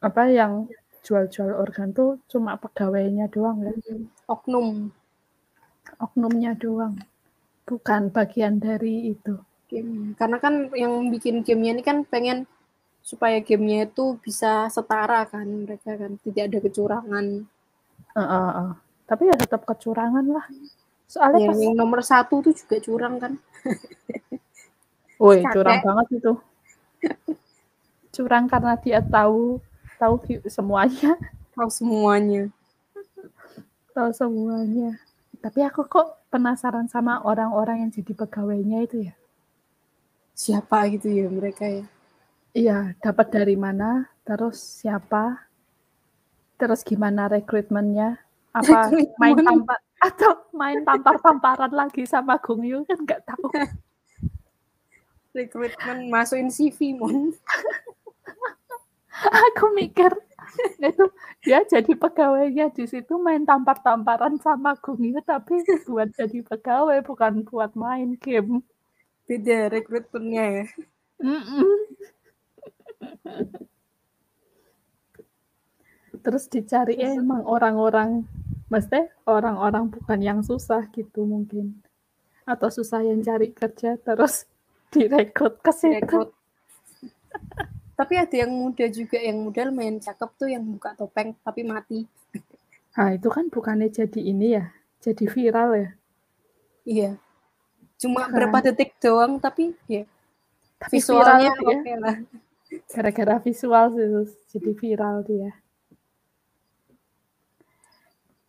[0.05, 0.69] apa yang
[1.05, 3.73] jual-jual organ tuh cuma pegawainya doang ya?
[4.29, 4.93] Oknum.
[6.01, 6.97] Oknumnya doang.
[7.65, 9.41] Bukan bagian dari itu.
[9.69, 10.13] Game.
[10.21, 12.45] Karena kan yang bikin gamenya ini kan pengen
[13.05, 17.27] supaya gamenya itu bisa setara kan mereka kan tidak ada kecurangan.
[18.13, 18.71] Uh, uh, uh.
[19.05, 20.45] Tapi ya tetap kecurangan lah.
[21.09, 21.65] Soalnya yang, pas...
[21.65, 23.33] yang nomor satu tuh juga curang kan.
[25.21, 26.33] Woi, curang banget itu.
[28.15, 29.59] Curang karena dia tahu
[29.99, 30.15] tahu
[30.49, 31.13] semuanya.
[31.55, 32.51] Tahu semuanya.
[33.95, 34.99] Tahu semuanya.
[35.39, 39.15] Tapi aku kok penasaran sama orang-orang yang jadi pegawainya itu ya?
[40.35, 41.87] Siapa gitu ya mereka ya?
[42.55, 44.11] Iya dapat dari mana?
[44.27, 45.47] Terus siapa?
[46.59, 48.19] Terus gimana rekrutmennya?
[48.55, 52.83] Apa main tampar atau main tampar-tamparan lagi sama Gung Yu?
[52.87, 53.47] Kan nggak tahu.
[55.35, 57.35] Rekrutmen masukin CV mon
[59.55, 60.11] aku mikir
[60.79, 61.05] itu
[61.43, 67.75] dia jadi pegawainya di situ main tampar-tamparan sama Gungi tapi buat jadi pegawai bukan buat
[67.79, 68.63] main game.
[69.25, 70.67] Beda rekrutmennya ya.
[71.23, 71.69] Mm -mm.
[76.25, 78.25] terus dicari eh, emang orang-orang
[78.73, 81.85] mesti orang-orang bukan yang susah gitu mungkin.
[82.45, 84.49] Atau susah yang cari kerja terus
[84.93, 86.33] direkrut ke situ
[87.95, 92.07] tapi ada yang muda juga yang muda main cakep tuh yang buka topeng tapi mati.
[92.99, 95.91] Nah itu kan bukannya jadi ini ya jadi viral ya?
[96.85, 97.11] Iya.
[98.03, 98.35] Cuma kan.
[98.35, 100.03] berapa detik doang tapi ya
[100.83, 101.97] tapi visualnya viral, ya.
[102.03, 102.17] lah.
[102.91, 104.09] Gara-gara visual sih
[104.59, 105.55] jadi viral dia.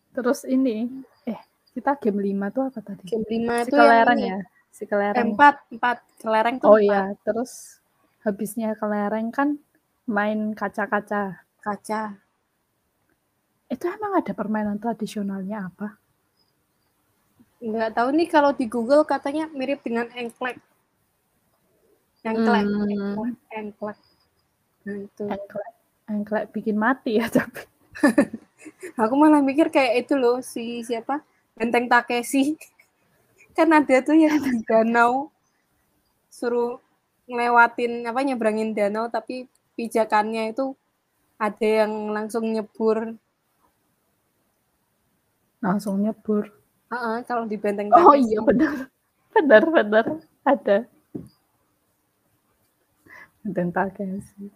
[0.09, 0.89] Terus ini
[1.29, 1.37] eh
[1.77, 3.03] kita game 5 tuh apa tadi?
[3.05, 4.39] Game 5 si tuh kelereng ya?
[4.73, 5.97] Si kelereng empat empat.
[6.17, 7.77] Kelereng tuh oh iya terus
[8.25, 9.61] habisnya kelereng kan
[10.09, 11.45] main kaca-kaca.
[11.61, 12.01] Kaca.
[13.69, 15.97] Itu emang ada permainan tradisionalnya apa?
[17.61, 20.57] Nggak tahu nih kalau di Google katanya mirip dengan engklek.
[22.25, 22.89] Engklek, hmm.
[22.89, 23.99] engklek, engklek.
[24.85, 25.23] Nah, itu.
[25.29, 25.73] Engklek,
[26.09, 27.65] engklek bikin mati ya tapi.
[29.01, 31.21] Aku malah mikir kayak itu loh si siapa
[31.55, 32.57] Benteng Takeshi
[33.57, 35.31] kan ada tuh yang di danau
[36.27, 36.81] suruh
[37.25, 40.77] ngelewatin apa nyebrangin danau tapi pijakannya itu
[41.35, 43.17] ada yang langsung nyebur.
[45.59, 46.53] Langsung nyebur?
[46.93, 48.87] Uh-uh, kalau di benteng oh iya benar
[49.33, 50.05] benar benar
[50.45, 50.85] ada.
[53.41, 54.53] Benteng Takeshi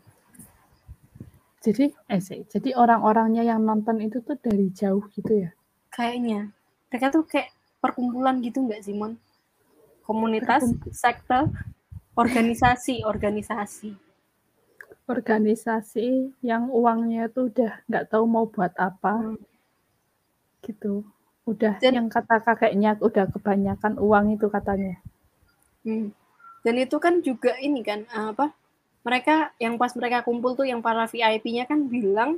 [1.60, 5.52] jadi eh sih, jadi orang-orangnya yang nonton itu tuh dari jauh gitu ya?
[5.92, 6.56] Kayaknya.
[6.88, 7.52] Mereka tuh kayak
[7.84, 9.20] perkumpulan gitu nggak Simon
[10.08, 11.52] komunitas sekte
[12.16, 13.94] organisasi organisasi
[15.10, 19.42] organisasi yang uangnya tuh udah nggak tahu mau buat apa hmm.
[20.70, 21.02] gitu
[21.50, 25.02] udah dan, yang kata kakeknya udah kebanyakan uang itu katanya
[25.82, 26.14] hmm.
[26.62, 28.54] dan itu kan juga ini kan apa
[29.02, 32.38] mereka yang pas mereka kumpul tuh yang para VIP-nya kan bilang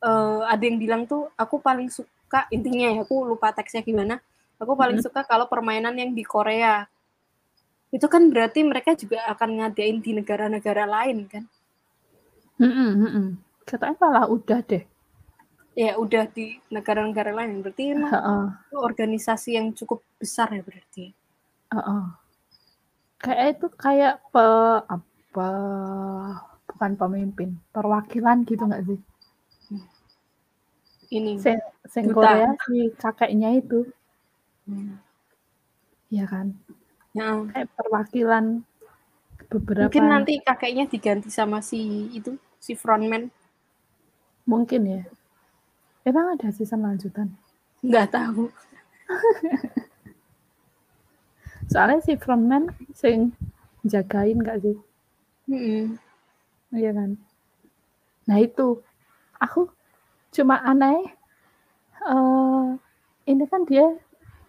[0.00, 4.16] uh, ada yang bilang tuh aku paling suka intinya ya aku lupa teksnya gimana
[4.56, 5.04] aku paling hmm.
[5.04, 6.88] suka kalau permainan yang di Korea
[7.92, 11.44] itu kan berarti mereka juga akan ngadain di negara-negara lain kan
[12.58, 13.52] hmm.
[13.62, 14.84] Katanya malah udah deh.
[15.72, 17.64] Ya udah di negara-negara lain.
[17.64, 18.44] Berarti emang uh-uh.
[18.76, 21.14] organisasi yang cukup besar ya berarti.
[21.72, 22.12] Uh-uh.
[23.22, 24.46] Kayak itu kayak pe
[24.84, 25.48] apa
[26.68, 29.00] bukan pemimpin, perwakilan gitu nggak sih?
[31.12, 31.38] Ini.
[31.38, 33.88] Sen, sen Korea si kakeknya itu.
[34.66, 34.98] Hmm.
[36.12, 36.52] Iya kan?
[37.12, 37.44] Ya.
[37.52, 38.64] Kayak perwakilan
[39.52, 43.28] beberapa mungkin nanti kakeknya diganti sama si itu si frontman.
[44.48, 45.02] Mungkin ya.
[46.02, 47.30] Emang ada season lanjutan?
[47.84, 48.50] Nggak tahu.
[51.72, 53.36] Soalnya si frontman sing
[53.86, 54.76] jagain gak sih?
[55.46, 55.98] Hmm.
[56.74, 57.18] iya kan?
[58.26, 58.82] Nah itu.
[59.42, 59.66] Aku
[60.30, 61.02] cuma aneh
[62.06, 62.78] uh,
[63.26, 63.98] ini kan dia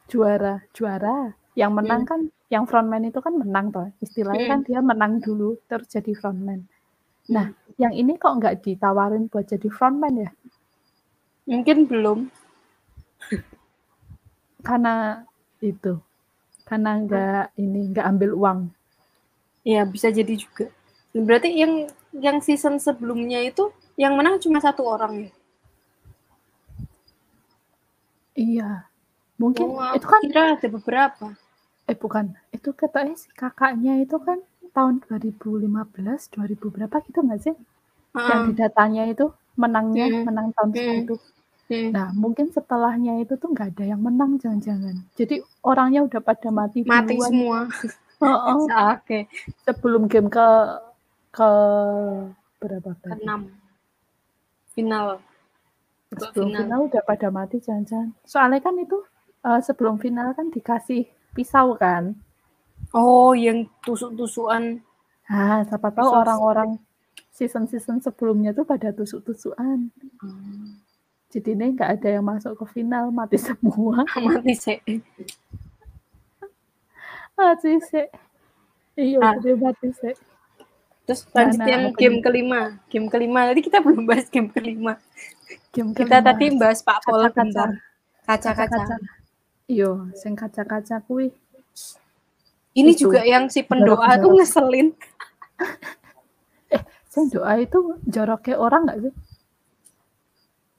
[0.06, 2.10] juara juara yang menang hmm.
[2.10, 3.90] kan yang frontman itu kan menang toh.
[4.02, 6.66] Istilahnya kan dia menang dulu terus jadi frontman.
[7.30, 10.30] Nah yang ini kok nggak ditawarin buat jadi frontman ya?
[11.50, 12.20] Mungkin belum.
[14.68, 15.24] Karena
[15.64, 16.00] itu
[16.64, 18.60] karena nggak ini nggak ambil uang.
[19.68, 20.72] Ya bisa jadi juga.
[21.14, 21.86] Berarti yang
[22.16, 25.32] yang season sebelumnya itu yang menang cuma satu orang ya?
[28.34, 28.70] Iya.
[29.38, 31.36] Mungkin oh, itu kan kira ada beberapa
[31.84, 34.40] eh bukan itu katanya si kakaknya itu kan
[34.72, 38.30] tahun 2015 2000 berapa gitu nggak sih uh-uh.
[38.30, 40.24] yang di datanya itu menangnya hmm.
[40.26, 41.02] menang tahun hmm.
[41.06, 41.16] itu
[41.70, 41.90] hmm.
[41.92, 46.88] nah mungkin setelahnya itu tuh nggak ada yang menang jangan-jangan jadi orangnya udah pada mati
[46.88, 47.30] mati duluan.
[47.30, 47.60] semua
[48.24, 48.64] oh, oh.
[48.66, 48.72] oke
[49.04, 49.22] okay.
[49.68, 50.48] sebelum game ke
[51.36, 51.50] ke
[52.64, 53.52] berapa ke enam
[54.74, 55.20] final
[56.16, 56.60] sebelum final.
[56.64, 58.98] final udah pada mati jangan-jangan soalnya kan itu
[59.46, 62.14] uh, sebelum final kan dikasih pisau kan.
[62.94, 64.80] Oh, yang tusuk-tusukan.
[65.26, 66.78] Ah, siapa tahu orang-orang
[67.34, 69.90] season-season sebelumnya tuh pada tusuk-tusukan.
[70.22, 70.78] Hmm.
[71.34, 74.06] Jadi ini nggak ada yang masuk ke final, mati semua.
[74.30, 74.78] mati sih.
[77.34, 78.08] mati sih.
[78.94, 79.34] Iya, ah.
[79.42, 80.14] mati sih.
[81.04, 82.78] Terus lanjut nah, yang game kelima.
[82.88, 85.02] Game kelima, tadi kita belum bahas game kelima.
[85.74, 86.28] Game kita kelima.
[86.30, 87.70] tadi bahas Pak Pol bentar.
[88.24, 88.96] Kaca-kaca.
[89.68, 91.32] Iya, sing kaca-kaca kuwi.
[92.74, 93.08] Ini itu.
[93.08, 94.92] juga yang si pendoa tuh ngeselin.
[96.76, 99.14] eh, sing doa itu joroknya orang nggak sih?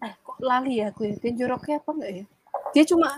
[0.05, 1.17] Eh, kok lali ya gue?
[1.17, 2.25] Dia joroknya apa enggak ya?
[2.75, 3.09] Dia cuma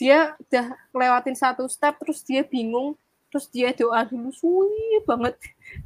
[0.00, 2.96] dia udah lewatin satu step terus dia bingung
[3.30, 5.36] terus dia doa dulu suwi banget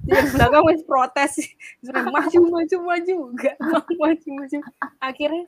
[0.07, 1.45] dia belakang wes protes
[1.85, 4.59] maju maju maju enggak mau maju maju
[5.03, 5.45] akhirnya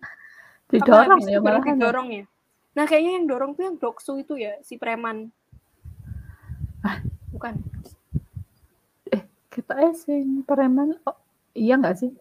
[0.69, 2.25] didorong ya malah didorong ya
[2.77, 5.33] Nah, kayaknya yang dorong tuh yang Doksu itu ya, si preman.
[6.85, 7.01] Ah,
[7.33, 7.57] bukan.
[9.09, 11.01] Eh, kita eh sing preman.
[11.09, 11.17] Oh,
[11.57, 12.12] iya nggak sih?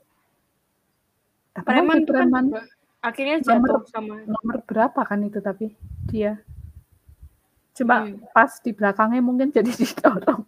[1.59, 2.65] Apa preman, preman kan
[3.05, 5.77] akhirnya jatuh nomor, sama nomor berapa kan itu tapi
[6.09, 6.41] dia
[7.77, 8.33] cuma hmm.
[8.33, 10.41] pas di belakangnya mungkin jadi didorong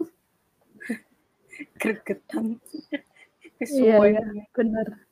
[1.77, 2.57] gregetan
[3.61, 5.05] iya, iya benar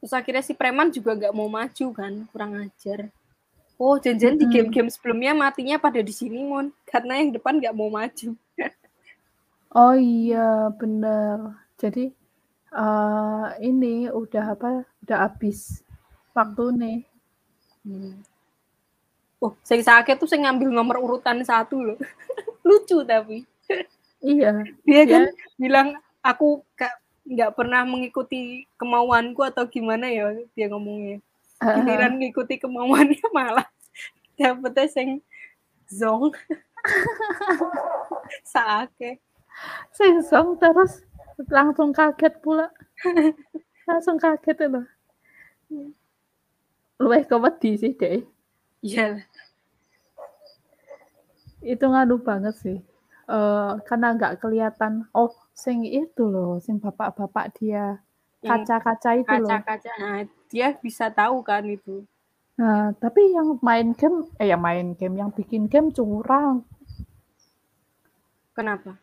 [0.00, 3.08] terus akhirnya si preman juga nggak mau maju kan kurang ajar
[3.80, 4.44] Oh, janjian hmm.
[4.44, 6.68] di game-game sebelumnya matinya pada di sini, Mon.
[6.84, 8.36] Karena yang depan nggak mau maju.
[9.80, 11.56] oh iya, benar.
[11.80, 12.12] Jadi
[12.76, 14.84] uh, ini udah apa?
[15.00, 15.80] Udah habis
[16.36, 16.98] waktu nih.
[17.88, 18.20] Hmm.
[19.40, 21.98] Oh, saya sakit tuh saya ngambil nomor urutan satu loh.
[22.68, 23.48] Lucu tapi.
[24.20, 24.60] Iya.
[24.84, 25.56] Dia kan ya.
[25.56, 25.88] bilang
[26.20, 26.60] aku
[27.24, 31.22] nggak pernah mengikuti kemauanku atau gimana ya dia ngomongnya
[31.60, 33.68] giliran ngikuti kemauannya malah
[34.40, 35.08] dapetnya sing
[35.86, 36.32] zong.
[38.52, 39.20] Saake.
[39.92, 41.04] Sing zong terus
[41.52, 42.72] langsung kaget pula.
[43.90, 44.80] Langsung kaget itu
[47.00, 48.20] luweh kewedi sih deh
[48.84, 49.24] iya.
[51.60, 52.78] Itu ngadu banget sih.
[53.30, 58.02] Uh, karena nggak kelihatan oh sing itu loh sing bapak-bapak dia
[58.40, 59.60] kaca-kaca itu kaca loh.
[59.60, 59.90] kaca.
[60.00, 60.16] Nah
[60.48, 62.04] dia bisa tahu kan itu.
[62.56, 66.64] Nah tapi yang main game eh yang main game yang bikin game curang.
[68.56, 68.96] Kenapa?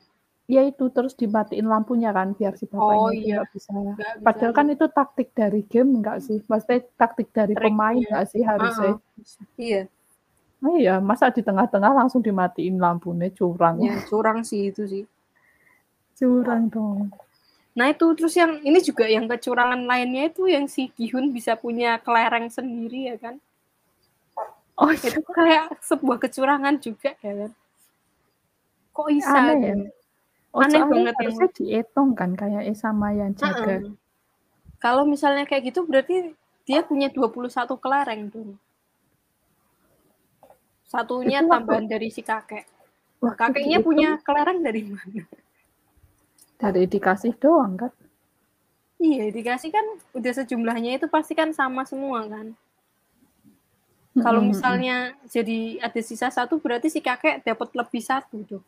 [0.47, 3.43] Ya itu terus dimatiin lampunya kan biar si bapaknya Oh, iya.
[3.51, 3.75] bisa.
[4.23, 6.39] Padahal kan itu taktik dari game enggak sih?
[6.47, 7.67] Maksudnya taktik dari Triknya.
[7.67, 8.95] pemain enggak sih harusnya?
[9.59, 9.81] Iya.
[10.63, 13.77] Oh iya, masa di tengah-tengah langsung dimatiin lampunya curang.
[13.83, 15.03] ya curang sih itu sih.
[16.15, 17.11] Curang dong.
[17.77, 22.01] Nah itu terus yang ini juga yang kecurangan lainnya itu yang si Gihun bisa punya
[22.01, 23.35] kelereng sendiri ya kan?
[24.73, 27.51] Oh iya, Itu kayak sebuah kecurangan juga ya kan?
[28.91, 29.29] Kok bisa?
[29.31, 29.69] aneh ya.
[29.73, 29.79] kan?
[30.49, 33.77] Oh, Aneh banget yang- harusnya dihitung kan kayak eh sama yang jaga.
[33.77, 33.93] Heeh.
[34.77, 36.33] Kalau misalnya kayak gitu berarti
[36.65, 38.57] dia punya 21 kelereng tuh.
[40.83, 42.65] Satunya Itu waktu- tambahan dari si kakek.
[43.17, 45.21] Waktu Kakeknya punya kelereng dari mana?
[46.61, 47.91] Dari dikasih doang kan.
[49.07, 49.85] Iya, dikasih kan
[50.17, 52.47] udah sejumlahnya itu pasti kan sama semua kan.
[54.23, 54.49] Kalau Mm-mm.
[54.51, 54.95] misalnya
[55.33, 58.61] jadi ada sisa satu berarti si kakek dapat lebih satu tuh.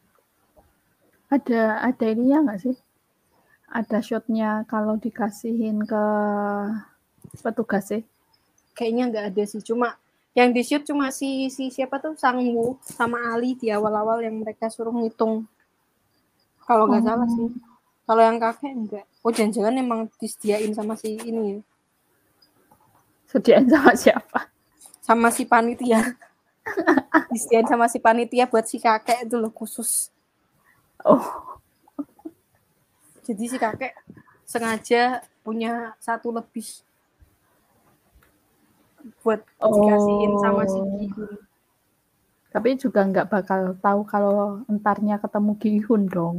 [1.36, 2.76] ada ada ininya nggak sih?
[3.80, 6.04] Ada shotnya kalau dikasihin ke
[7.44, 8.04] petugas sih.
[8.78, 9.90] Kayaknya nggak ada sih, cuma
[10.38, 14.36] yang di shoot cuma si si siapa tuh Sang Woo sama Ali di awal-awal yang
[14.42, 15.36] mereka suruh ngitung.
[16.68, 17.08] Kalau nggak Oh.
[17.08, 17.50] salah sih.
[18.10, 19.06] Kalau yang kakek enggak.
[19.22, 21.60] Oh jangan-jangan emang disediain sama si ini ya,
[23.30, 24.50] Sediain sama siapa?
[25.06, 26.02] sama si panitia.
[27.30, 30.10] disediain sama si panitia buat si kakek itu loh khusus.
[31.06, 31.22] Oh,
[33.30, 33.94] Jadi si kakek
[34.42, 36.66] sengaja punya satu lebih
[39.22, 40.90] buat dikasihin sama si Oh.
[40.98, 41.34] Gihun.
[42.50, 46.38] tapi juga nggak bakal tahu kalau entarnya ketemu Gihun dong.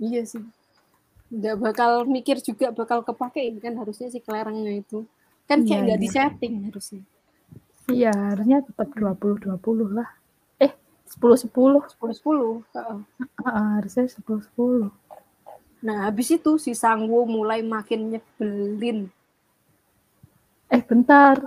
[0.00, 0.42] Iya sih.
[1.30, 5.04] Nggak bakal mikir juga bakal kepake kan harusnya si kelerengnya itu.
[5.44, 6.04] Kan kayak Iya, nggak iya.
[6.08, 7.02] di-setting harusnya.
[7.90, 10.08] Iya, harusnya tetap 20-20 lah.
[10.58, 10.72] Eh,
[11.06, 11.84] 10-10.
[11.92, 12.64] 10-10.
[12.72, 12.98] heeh.
[13.44, 14.88] Ah, harusnya 10-10.
[15.80, 19.08] Nah, habis itu si Sangwo mulai makin nyebelin.
[20.70, 21.40] Eh, bentar.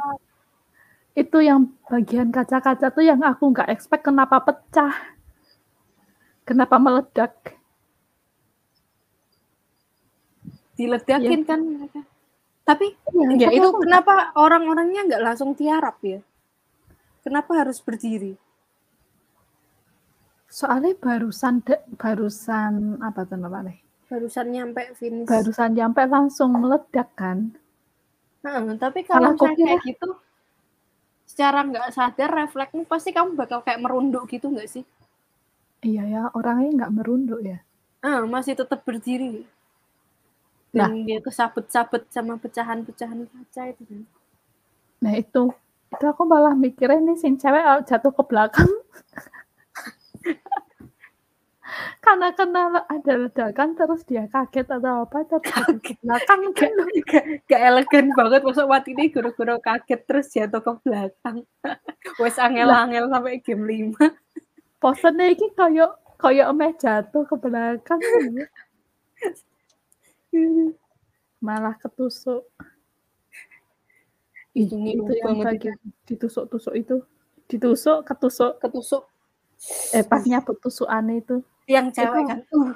[1.14, 5.16] Itu yang bagian kaca-kaca tuh yang aku nggak expect kenapa pecah.
[6.44, 7.56] Kenapa meledak.
[10.84, 12.02] Diledakin kan mereka.
[12.68, 16.20] Tapi Iya, ya tapi itu kenapa orang-orangnya nggak langsung tiarap ya?
[17.24, 18.36] Kenapa harus berdiri?
[20.54, 23.74] Soalnya barusan de- barusan apa tuh namanya?
[24.12, 25.26] Barusan nyampe finish.
[25.32, 27.58] Barusan nyampe langsung meledak kan.
[28.44, 30.08] Heeh, tapi kalau misalnya kayak gitu,
[31.26, 34.84] secara nggak sadar refleksmu pasti kamu bakal kayak merunduk gitu nggak sih?
[35.84, 37.58] Iya ya, orangnya nggak merunduk ya.
[38.04, 39.48] Ah, masih tetap berdiri.
[40.74, 40.90] Nah.
[40.90, 44.02] Dan dia kesabet-sabet sama pecahan-pecahan kaca itu kan.
[45.06, 45.54] Nah itu,
[45.94, 48.70] itu aku malah mikirnya nih sing cewek jatuh ke belakang.
[52.04, 55.46] Karena kena ada ledakan terus dia kaget atau apa terus
[55.82, 56.72] ke belakang kan.
[57.08, 61.48] Gak, gak elegan banget masuk waktu ini guru-guru kaget terus jatuh ke belakang.
[62.22, 63.98] Wes angel-angel sampai game 5.
[64.84, 68.02] Posennya ini koyo koyo meh jatuh ke belakang.
[71.40, 72.48] Malah ketusuk.
[74.54, 77.02] Ih, Itu yang bagian ditusuk-tusuk itu.
[77.50, 78.62] Ditusuk, ketusuk.
[78.62, 79.04] Ketusuk
[79.96, 81.40] Eh pas nyabut tusukannya itu.
[81.72, 82.40] yang cewek Itu- kan.
[82.52, 82.74] Uh,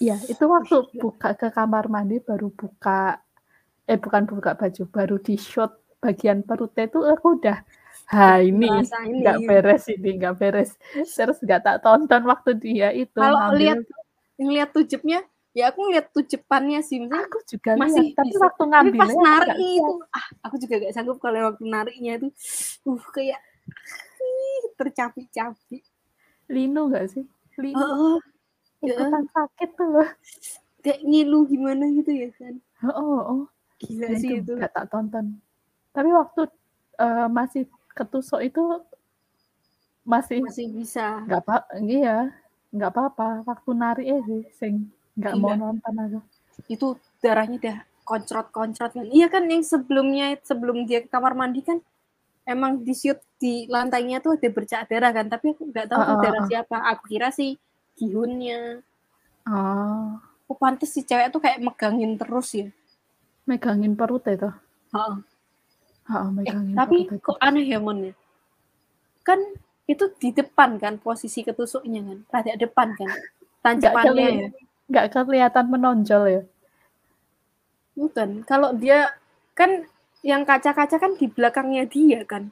[0.00, 3.22] Iya, itu waktu buka ke kamar mandi baru buka
[3.86, 7.62] eh bukan buka baju, baru di shot bagian perutnya itu aku udah
[8.10, 8.66] ha ini
[9.22, 10.74] nggak beres ini nggak beres
[11.06, 13.78] terus nggak tak tonton waktu dia itu Kalau lihat
[14.42, 16.96] ngeliat tujepnya, ya aku ngeliat tujepannya sih.
[16.98, 18.42] Misalnya aku juga masih lihat, tapi bisa.
[18.42, 22.28] waktu Tapi ngambilnya pas nggak itu, ah, aku juga gak sanggup kalau waktu nariknya itu,
[22.84, 23.40] uh, kayak
[24.18, 25.82] ih, tercapik-capik.
[26.46, 27.24] linu nggak sih
[27.56, 28.18] linu Oh,
[28.82, 30.08] ikutan sakit tuh loh
[30.80, 32.54] kayak ngilu gimana gitu ya kan.
[32.84, 33.42] oh, oh, oh.
[33.78, 34.52] Gila Nah, sih itu itu.
[34.58, 35.38] nggak tak tonton
[35.92, 36.48] tapi waktu
[36.98, 37.62] eh, masih
[37.92, 38.60] ketusuk itu
[40.02, 41.22] masih Masih bisa.
[41.24, 42.34] nggak apa iya
[42.68, 44.74] nggak apa-apa waktu narik eh sih sing
[45.18, 45.56] nggak mau Iya.
[45.60, 46.20] nonton aku
[46.68, 46.86] Itu
[47.20, 51.78] darahnya udah koncrot-koncrot kan iya kan yang sebelumnya sebelum dia ke kamar mandi kan
[52.42, 56.10] emang di shoot di lantainya tuh ada bercak darah kan tapi aku nggak tahu Uh,
[56.16, 57.54] uh, darah siapa aku kira sih
[57.94, 58.82] Gihunnya
[59.42, 62.68] Oh, oh pantes si cewek tuh kayak megangin terus ya
[63.42, 64.46] megangin perut itu.
[64.94, 65.16] Heeh.
[66.06, 68.14] Heeh, Eh, megangin tapi perut kok aneh ya Mon ya?
[69.26, 69.42] Kan
[69.90, 73.10] itu di depan kan posisi ketusuknya kan, rada depan kan,
[73.66, 74.48] tanjakannya ya.
[74.92, 76.42] Nggak kelihatan menonjol ya?
[78.00, 78.98] Bukan, kalau dia
[79.58, 79.70] kan
[80.30, 82.42] yang kaca-kaca kan di belakangnya dia kan,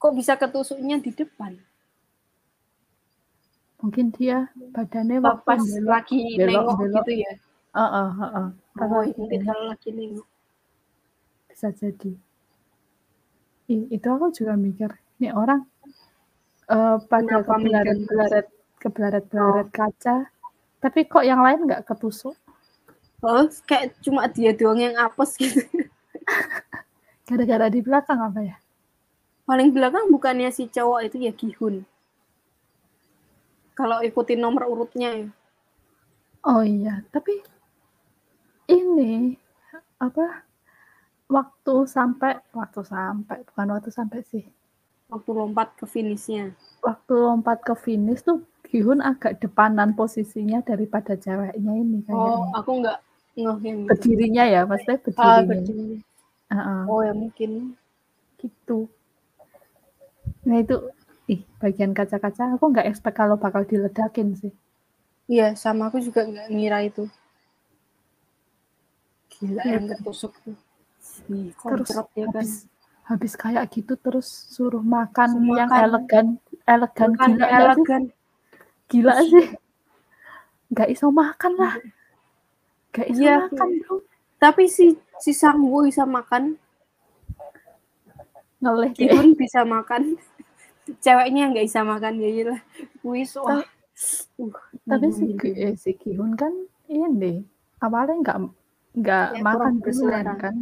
[0.00, 1.52] kok bisa ketusuknya di depan?
[3.80, 4.36] Mungkin dia
[4.74, 7.06] badannya pas belok lagi belok nengok belok.
[7.06, 7.32] gitu ya?
[7.76, 8.48] Heeh, heeh.
[8.76, 10.26] Pas Oh, lagi mungkin kalau lagi nengok.
[11.48, 12.10] bisa jadi.
[13.74, 15.60] Ih, itu aku juga mikir, nih orang
[16.74, 18.46] eh, pada kebelaret-belaret
[19.44, 20.16] Oh, kebelaret-belaret kaca,
[20.82, 22.36] tapi kok yang lain nggak ketusuk?
[23.24, 25.64] oh, kayak cuma dia doang yang apes gitu.
[27.26, 28.56] Gara-gara di belakang apa ya?
[29.46, 31.82] Paling belakang bukannya si cowok itu ya Gihun.
[33.76, 35.28] Kalau ikutin nomor urutnya ya.
[36.46, 37.42] Oh iya, tapi
[38.70, 39.34] ini
[39.98, 40.46] apa
[41.26, 44.46] waktu sampai waktu sampai bukan waktu sampai sih
[45.10, 46.54] waktu lompat ke finishnya.
[46.82, 52.70] waktu lompat ke finish tuh Gihun agak depanan posisinya daripada ceweknya ini Oh, kayaknya aku
[52.82, 52.98] nggak
[53.40, 53.88] ngeh yang itu.
[53.88, 55.96] berdirinya ya maksudnya Ah, berdirinya berdiri.
[56.52, 57.50] Heeh, Oh ya mungkin.
[58.42, 58.78] gitu
[60.46, 60.76] nah itu
[61.34, 64.52] ih bagian kaca-kaca aku nggak expect kalau bakal diledakin sih
[65.32, 67.04] Iya, sama aku juga nggak ngira itu.
[69.32, 70.56] Gila Iya yang ketusuk tuh.
[71.66, 72.46] Terus ya kan.
[72.46, 72.52] habis
[73.10, 75.82] habis kayak gitu terus suruh makan Suruh yang makan.
[75.84, 76.26] elegan
[76.66, 78.02] elegan gila sih elegan.
[78.86, 79.46] Gila sih
[80.72, 81.74] nggak iso makan lah
[82.92, 83.36] nggak iso Iya.
[83.46, 83.96] makan bro
[84.36, 86.60] Tapi si si Sangwoo bisa makan,
[88.60, 90.20] deh Gihun bisa makan.
[91.04, 92.60] Ceweknya nggak bisa makan ya iyalah.
[93.00, 93.64] Wis wah.
[94.36, 94.52] Uh,
[94.84, 96.52] tapi si hmm, Gi- eh, si Gihun kan
[96.84, 97.48] ini
[97.80, 98.38] awalnya nggak
[99.00, 100.34] nggak Kayak makan berselera.
[100.36, 100.54] kan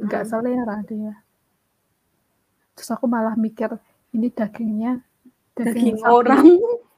[0.00, 0.30] nggak Hmm.
[0.32, 1.12] selera dia
[2.72, 3.76] terus aku malah mikir
[4.16, 5.04] ini dagingnya
[5.52, 6.44] daging sapi, orang.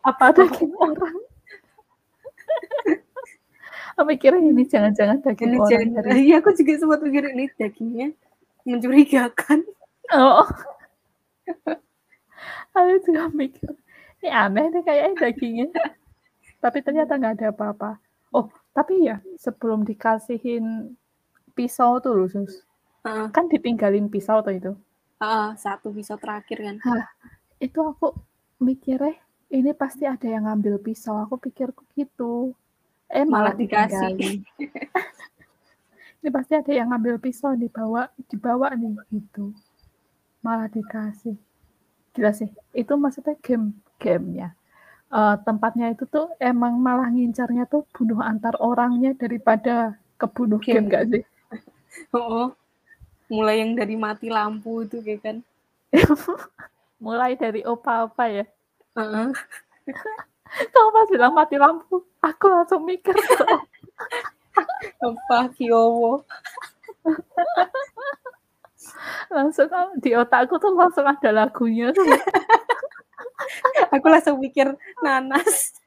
[0.01, 1.17] Apa daging orang
[3.95, 5.89] aku mikirnya ini jangan-jangan daging Ini orang jangan.
[6.01, 8.09] dari Iya, aku juga sempat mikir ini dagingnya
[8.65, 9.61] mencurigakan.
[10.15, 10.47] oh
[12.75, 13.71] aku juga mikir
[14.21, 15.67] ini aneh nih kayaknya dagingnya
[16.61, 17.91] tapi ternyata nggak ada apa-apa
[18.33, 20.95] oh tapi ya sebelum dikasihin
[21.55, 22.63] pisau tuh loh sus
[23.05, 23.27] Heeh.
[23.33, 24.73] kan ditinggalin pisau tuh itu
[25.21, 26.77] Ah, satu pisau terakhir kan.
[27.61, 28.17] itu aku
[28.59, 29.13] mikirnya
[29.51, 31.19] ini pasti ada yang ngambil pisau.
[31.27, 32.55] Aku pikirku gitu.
[33.11, 34.47] Eh Malah malah, dikasih.
[36.23, 39.51] ini pasti ada yang ngambil pisau dibawa dibawa nih gitu.
[40.47, 41.35] Malah dikasih.
[42.15, 42.47] Gila sih.
[42.71, 44.55] Itu maksudnya game gamenya.
[45.11, 50.87] Eh, tempatnya itu tuh emang malah ngincarnya tuh bunuh antar orangnya daripada kebunuh game.
[50.87, 50.91] Game.
[50.91, 51.25] gak sih?
[52.15, 52.55] Oh,
[53.27, 55.37] mulai yang dari mati lampu itu kayak kan.
[57.03, 58.47] mulai dari opa-opa ya
[59.01, 59.31] Heeh.
[60.75, 63.47] Kamu pas bilang mati lampu, aku langsung mikir tuh.
[65.01, 66.27] Apa Kyowo?
[69.35, 69.71] langsung
[70.03, 71.95] di otakku tuh langsung ada lagunya.
[73.95, 75.79] Aku langsung mikir nanas.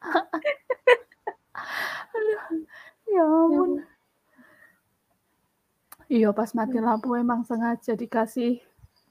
[3.14, 3.84] ya ampun.
[6.10, 8.58] Iya pas mati lampu emang sengaja dikasih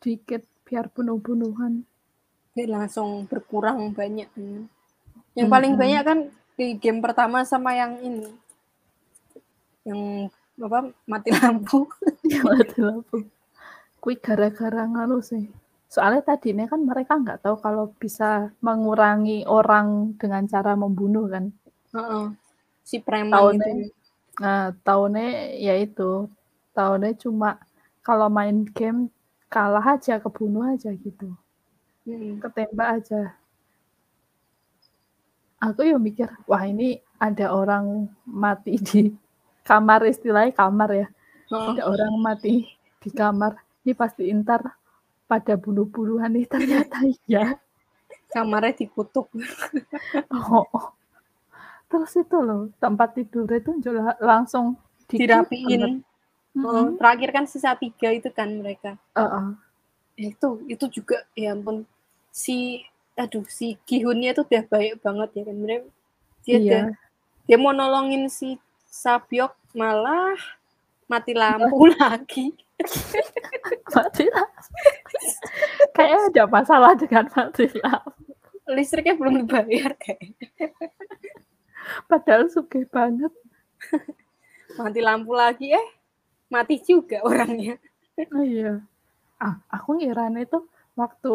[0.04, 1.74] dikit biar bunuh-bunuhan.
[2.56, 4.30] Dia langsung berkurang banyak.
[4.34, 4.68] kan.
[5.38, 5.84] Yang paling Mm-mm.
[5.86, 6.20] banyak kan
[6.60, 8.28] di game pertama sama yang ini.
[9.88, 11.88] Yang apa mati lampu.
[12.46, 13.18] mati lampu.
[14.00, 15.48] Kui gara-gara nganu sih.
[15.90, 21.50] Soalnya tadinya kan mereka nggak tahu kalau bisa mengurangi orang dengan cara membunuh kan.
[21.96, 22.26] Heeh.
[22.86, 23.66] Si preman Tahunnya.
[23.70, 23.94] itu.
[24.40, 26.28] Nah, tahunnya ya itu.
[26.76, 27.60] Tahunnya cuma
[28.06, 29.10] kalau main game
[29.50, 31.34] kalah aja, kebunuh aja gitu.
[32.08, 32.40] Mm.
[32.40, 33.22] Ketembak aja.
[35.60, 39.12] Aku ya mikir, wah ini ada orang mati di
[39.68, 41.08] kamar istilahnya kamar ya.
[41.52, 41.68] Heeh.
[41.76, 42.64] Ada orang mati
[43.04, 43.60] di kamar.
[43.84, 44.64] Ini pasti ntar
[45.28, 47.60] pada bunuh-bunuhan nih ternyata ya.
[48.32, 49.28] Kamarnya dikutuk.
[50.32, 50.88] Oh, oh.
[51.90, 53.74] Terus itu loh tempat tidur itu
[54.22, 54.78] langsung
[55.10, 55.50] dikit banget.
[55.52, 55.82] Dirapiin.
[56.56, 56.66] Mm-mm.
[56.66, 58.98] Oh, terakhir kan sisa tiga itu kan mereka.
[59.18, 59.69] Heeh.
[60.20, 61.88] Ya, itu itu juga ya ampun
[62.28, 62.84] si
[63.16, 65.80] aduh si Gihunnya itu udah baik banget ya kan dia
[66.44, 66.60] Iya.
[66.60, 66.88] udah-
[67.48, 70.36] dia mau nolongin si Sabyok malah
[71.08, 72.52] mati lampu lagi.
[73.96, 74.70] mati lampu.
[75.94, 78.12] Kayaknya ada masalah dengan mati lampu.
[78.70, 80.36] Listriknya belum dibayar kayak.
[82.06, 83.32] Padahal sugih banget.
[84.76, 85.88] mati lampu lagi eh
[86.48, 87.80] mati juga orangnya.
[88.36, 88.84] Oh iya.
[89.40, 90.60] Ah, aku ngirane itu
[91.00, 91.34] waktu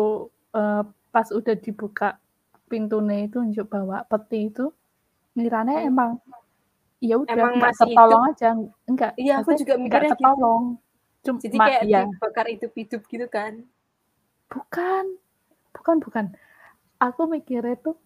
[0.53, 2.21] uh, pas udah dibuka
[2.69, 4.69] pintunya itu untuk bawa peti itu
[5.37, 5.89] ngirane hmm.
[5.91, 6.11] emang
[7.01, 8.49] ya udah Emang nggak masih ketolong aja
[8.89, 10.17] enggak Iya, aku juga mikirnya gitu.
[10.21, 10.65] ketolong
[11.25, 13.53] cuma Jadi kayak ya dibakar hidup-hidup gitu kan.
[14.53, 15.05] bukan
[15.73, 16.25] bukan bukan
[17.01, 17.97] aku mikirnya tuh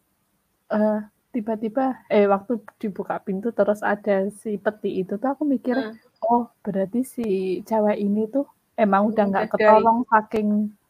[0.70, 1.00] eh
[1.34, 6.24] tiba-tiba eh waktu dibuka pintu terus ada si peti itu tuh aku mikirnya Heeh.
[6.30, 7.26] oh berarti si
[7.66, 8.46] cewek ini tuh
[8.78, 10.48] emang udah Emang nggak ketolong saking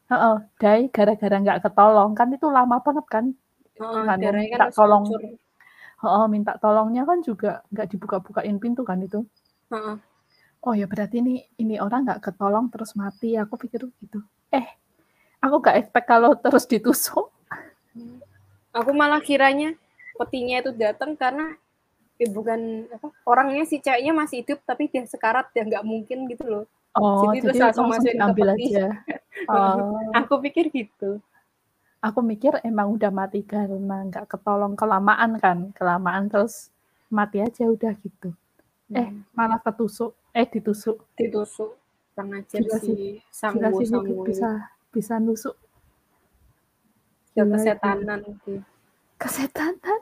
[0.09, 2.11] heeh die gara-gara nggak ketolong.
[2.19, 3.25] Kan itu lama banget kan?
[3.81, 5.05] Heeh, Kan minta kan tolong.
[5.99, 9.25] heeh minta tolongnya kan juga nggak dibuka-bukain pintu kan itu?
[9.73, 9.97] Heeh.
[10.67, 13.35] oh ya berarti ini ini orang nggak ketolong terus mati.
[13.39, 14.19] Aku pikir gitu.
[14.53, 14.67] Eh
[15.43, 17.31] aku nggak expect kalau terus ditusuk.
[18.75, 19.75] Aku malah kiranya
[20.19, 21.55] petinya itu datang karena
[22.19, 26.45] ya bukan apa orangnya si ceweknya masih hidup tapi dia sekarat ya nggak mungkin gitu
[26.47, 26.65] loh.
[26.99, 28.65] Oh Jadi terus jadi langsung langsung masukin ke diambil peti.
[28.75, 28.87] aja.
[29.47, 29.95] Oh.
[30.19, 31.23] Aku pikir gitu.
[32.03, 35.71] aku mikir emang udah mati karena nggak ketolong kelamaan kan.
[35.73, 36.75] Kelamaan terus
[37.09, 38.35] mati aja udah gitu.
[38.93, 39.23] Eh Hmm.
[39.33, 40.13] malah ketusuk.
[40.35, 40.99] Eh ditusuk.
[41.15, 41.79] Ditusuk.
[42.13, 44.51] Kurang ajar Gila si gila Sambo sih Sambo bisa
[44.91, 45.55] bisa nusuk.
[47.39, 47.55] Ya itu.
[47.55, 48.53] kesetanan gitu.
[49.17, 50.01] kesetanan?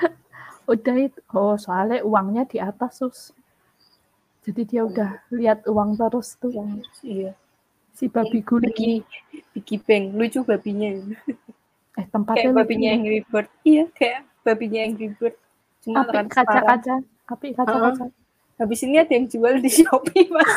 [0.72, 1.20] Udah itu.
[1.28, 3.18] Oh soalnya uangnya di atas sus
[4.46, 7.32] jadi dia udah lihat uang terus tuh Yang iya.
[7.90, 9.02] si babi guling
[9.50, 10.94] Bigi Bang lucu babinya.
[11.98, 12.96] eh tempatnya Kayak babinya ya.
[13.00, 13.48] Angry Bird.
[13.66, 15.34] Iya, kayak babinya Angry Bird.
[15.82, 16.94] Cuma api kaca-kaca
[17.26, 18.06] api kaca-kaca
[18.56, 20.48] Habis ini ada yang jual di Shopee, Mas.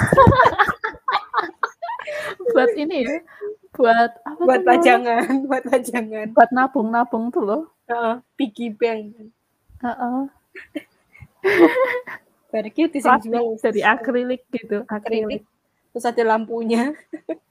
[2.55, 3.21] buat ini ya
[3.75, 6.33] buat apa buat pajangan, buat pajangan.
[6.33, 9.33] buat nabung-nabung tuh loh Heeh, Piggy Bank.
[9.81, 10.19] Heeh.
[11.41, 11.69] Very
[12.50, 13.62] cute sih yang jual.
[13.62, 15.43] dari akrilik gitu akrilik Akrilik.
[15.89, 16.93] Terus ada lampunya.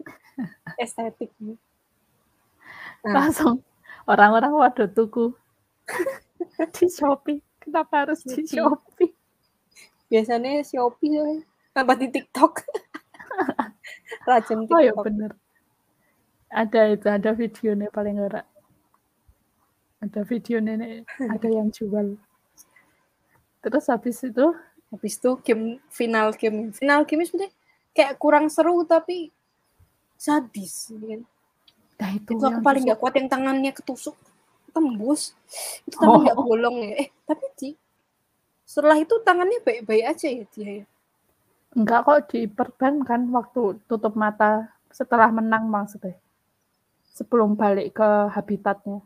[0.83, 1.31] Estetik.
[3.03, 3.63] Nah, langsung
[4.07, 5.35] orang-orang waduh tuku
[6.79, 9.11] di Shopee kenapa harus di Shopee.
[10.11, 11.43] Biasanya Shopee.
[11.75, 12.53] Tambah di TikTok.
[14.29, 15.07] Rajin oh ya TikTok.
[15.07, 15.33] bener
[16.49, 18.43] ada itu ada videonya paling ora
[19.99, 20.95] ada videonya nih,
[21.29, 22.17] ada yang jual
[23.61, 24.55] terus habis itu
[24.89, 26.73] Habis itu game final game.
[26.73, 27.53] Final game sebenarnya
[27.93, 29.29] kayak kurang seru tapi
[30.15, 30.91] sadis.
[30.91, 31.21] ya kan.
[31.99, 34.17] nah itu, Itu aku paling nggak kuat yang tangannya ketusuk
[34.71, 35.35] tembus.
[35.85, 36.47] Itu tangan nggak Oh.
[36.47, 36.93] bolong ya.
[37.03, 37.69] Eh tapi di
[38.63, 40.71] setelah itu tangannya baik-baik aja ya dia.
[40.81, 40.85] ya.
[41.69, 46.17] enggak kok diperban kan waktu tutup mata setelah menang maksudnya
[47.13, 49.05] sebelum balik ke habitatnya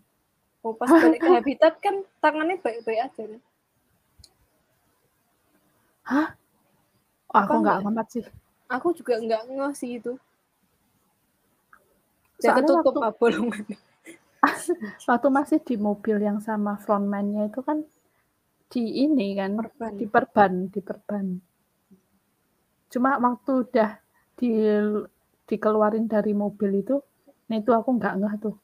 [0.62, 3.22] Oh, pas balik ke habitat kan tangannya baik-baik aja.
[3.26, 3.42] Kan?
[6.11, 6.28] Oh,
[7.32, 8.24] aku Apa nggak amat sih
[8.72, 10.16] Aku juga nggak ngeh sih itu.
[12.40, 13.78] Soalnya ketutup waktu, apa bolongannya.
[15.09, 17.86] waktu masih di mobil yang sama frontman-nya itu kan
[18.72, 19.92] di ini kan Perban.
[20.00, 21.26] diperban diperban
[22.92, 23.90] cuma waktu udah
[24.36, 24.50] di
[25.46, 26.96] dikeluarin dari mobil itu
[27.46, 28.57] nah itu aku nggak ngeh tuh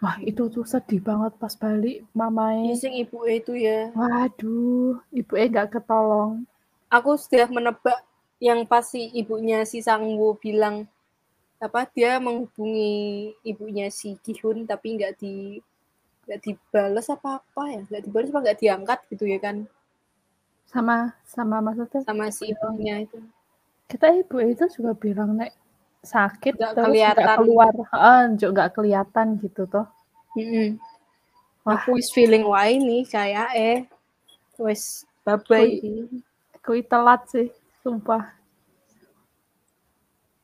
[0.00, 2.72] wah itu tuh sedih banget pas balik mamae.
[2.76, 3.92] Sing ibu itu ya.
[3.92, 6.44] waduh ibu eh nggak ketolong.
[6.88, 8.00] Aku sudah menebak
[8.40, 10.88] yang pasti ibunya si Sangwo bilang
[11.60, 15.60] apa dia menghubungi ibunya si Gihun tapi nggak di
[16.24, 17.80] nggak dibales apa apa ya?
[17.84, 19.56] Nggak dibales apa nggak diangkat gitu ya kan?
[20.64, 22.00] Sama sama maksudnya?
[22.08, 23.20] Sama si ibunya itu.
[23.84, 25.59] Kita ibu itu juga bilang nek
[26.00, 27.36] sakit Nggak terus nggak kelihatan.
[27.36, 27.72] keluar
[28.34, 29.86] juga nggak kelihatan gitu toh
[30.32, 30.80] Mm-mm.
[31.66, 31.76] Wah.
[31.76, 33.78] aku is feeling wah ini kayak eh
[34.56, 35.76] wes babai
[36.64, 37.48] Kui- telat sih
[37.84, 38.32] sumpah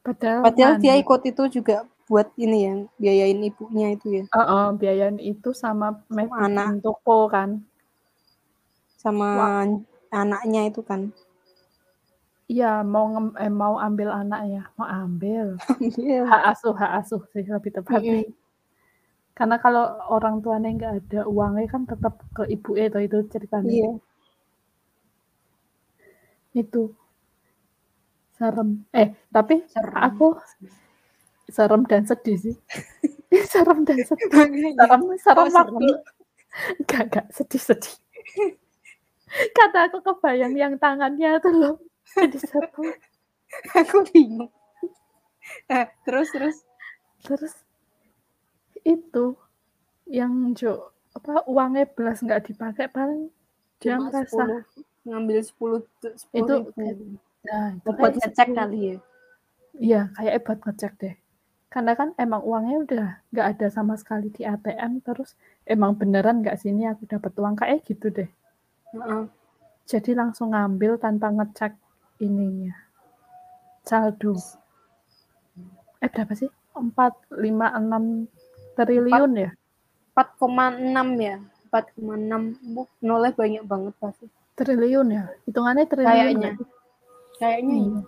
[0.04, 1.02] padahal padahal dia nganu.
[1.08, 1.76] ikut itu juga
[2.06, 5.98] buat ini ya biayain ibunya itu ya Heeh, biayain itu sama
[6.36, 6.78] anak.
[6.84, 7.64] toko kan.
[9.00, 9.66] sama Wah.
[10.14, 11.10] anaknya itu kan
[12.52, 15.46] Iya, mau ngem, eh, mau ambil anak ya, mau ambil.
[15.82, 16.14] Iya.
[16.30, 18.22] Hak asuh, hak asuh sih lebih tepatnya.
[18.22, 18.34] Mm-mm.
[19.38, 19.84] Karena kalau
[20.14, 23.70] orang tuanya nggak ada uangnya kan tetap ke ibu itu itu ceritanya.
[23.76, 23.90] iya
[26.54, 26.94] Itu
[28.38, 28.84] serem.
[28.92, 29.96] Eh, tapi Serem.
[29.96, 30.36] aku
[31.50, 32.56] serem dan sedih sih.
[33.52, 34.28] serem dan sedih.
[34.32, 34.70] Makanya.
[34.78, 35.86] Serem, serem Oh, waktu.
[36.82, 37.94] Enggak, enggak, sedih-sedih.
[39.58, 41.74] Kata aku kebayang yang tangannya tuh loh
[42.14, 42.82] jadi satu.
[43.78, 44.50] aku bingung.
[45.70, 46.56] Eh, terus terus
[47.22, 47.54] Terus
[48.86, 49.34] itu
[50.06, 53.32] yang Jo apa uangnya belas nggak dipakai paling
[53.82, 54.62] dia 10,
[55.02, 57.18] ngambil 10 tu- 10 Itu ribu.
[57.46, 58.96] nah itu buat ngecek 10 kali ya.
[59.76, 61.14] Iya, kayak buat ngecek deh.
[61.68, 65.34] Karena kan emang uangnya udah nggak ada sama sekali di ATM, terus
[65.66, 68.30] emang beneran nggak sini aku dapat uang kayak gitu deh.
[68.94, 69.22] Heeh.
[69.86, 71.74] Jadi langsung ngambil tanpa ngecek
[72.18, 72.74] ininya.
[73.82, 74.34] Saldo.
[76.00, 76.50] Eh berapa sih?
[76.76, 76.92] 4,
[77.32, 78.28] 5, 6
[78.76, 79.50] triliun ya?
[80.12, 81.36] 4,6 ya.
[81.68, 84.26] 4,6 Bu, nolnya banyak banget pasti.
[84.56, 85.24] Triliun ya?
[85.44, 86.50] Hitungannya triliun Kayaknya.
[86.56, 86.66] sih?
[87.36, 87.84] Kayaknya Iya.
[87.84, 88.02] iya.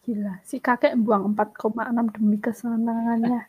[0.00, 3.46] Gila, si kakek buang 4,6 demi kesenangannya.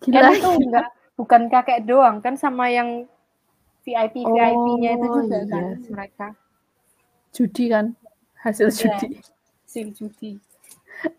[0.00, 0.30] Kan Gila.
[0.32, 3.04] itu enggak bukan kakek doang kan sama yang
[3.84, 6.26] VIP VIP-nya itu Oh, juga iya kan mereka.
[7.30, 7.86] Judi kan?
[8.40, 8.76] Hasil Iya.
[8.78, 9.08] judi.
[9.64, 10.30] Hasil judi.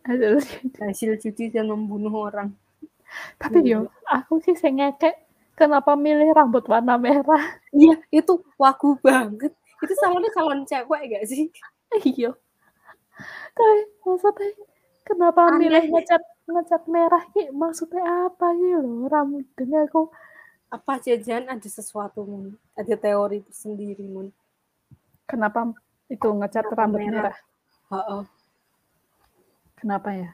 [0.06, 0.56] Hasil judi.
[0.78, 2.50] Hasil judi dan membunuh orang.
[3.38, 3.86] Tapi Iya.
[3.86, 5.16] yo, aku sih sing ngekek
[5.54, 7.60] kenapa milih rambut warna merah?
[7.72, 9.52] Iya, itu wagu banget.
[9.82, 11.50] Itu salonnya salon cewek gak sih?
[12.02, 12.32] Iya.
[13.52, 14.50] Tapi maksudnya
[15.04, 15.68] kenapa Aneh.
[15.68, 17.52] milih ngecat ngecat merah ki?
[17.52, 20.10] Maksudnya apa sih lo rambutnya aku
[20.72, 22.56] Apa jajan ada sesuatu mun?
[22.80, 24.32] Ada teori sendiri mun.
[25.28, 25.68] kenapa
[26.12, 27.32] itu ngecat rambut merah?
[27.32, 27.38] merah?
[27.96, 28.22] Heeh.
[29.80, 30.30] Kenapa ya?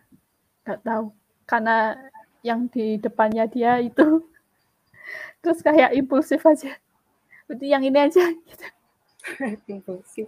[0.66, 1.14] Gak tahu.
[1.46, 1.96] Karena
[2.42, 4.26] yang di depannya dia itu
[5.46, 6.74] terus kayak impulsif aja.
[7.46, 8.68] Berarti yang ini aja gitu.
[9.78, 10.28] Impulsif.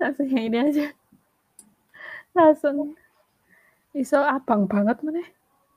[0.00, 0.86] Langsung yang ini aja.
[2.32, 2.96] Langsung
[3.92, 5.24] iso abang banget mana?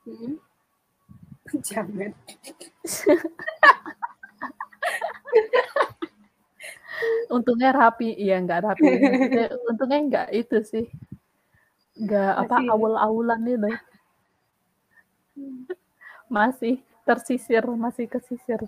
[0.08, 0.40] Mm-mm.
[1.60, 2.12] Jangan.
[7.32, 8.88] Untungnya rapi, iya nggak rapi.
[9.70, 10.86] Untungnya nggak itu sih,
[11.96, 13.70] nggak apa awul-awulan itu.
[16.28, 18.60] Masih tersisir, masih kesisir.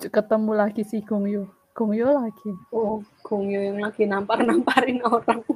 [0.00, 1.46] Ketemu lagi si Gong Yoo.
[1.76, 2.50] Gong Yoo lagi.
[2.74, 5.40] Oh, Gongyo yang lagi nampar-namparin orang.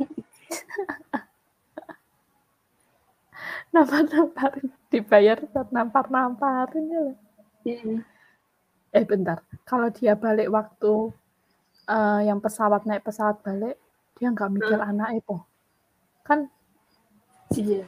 [3.74, 4.70] Nampar-namparin.
[4.92, 7.00] Dibayar buat nampar-namparin ya.
[7.02, 7.16] loh.
[7.66, 8.13] Mm-mm.
[8.94, 11.10] Eh bentar, kalau dia balik waktu
[11.90, 13.74] eh, yang pesawat naik pesawat balik,
[14.14, 15.36] dia nggak mikir anak itu.
[16.22, 16.48] Kan
[17.52, 17.84] Iya.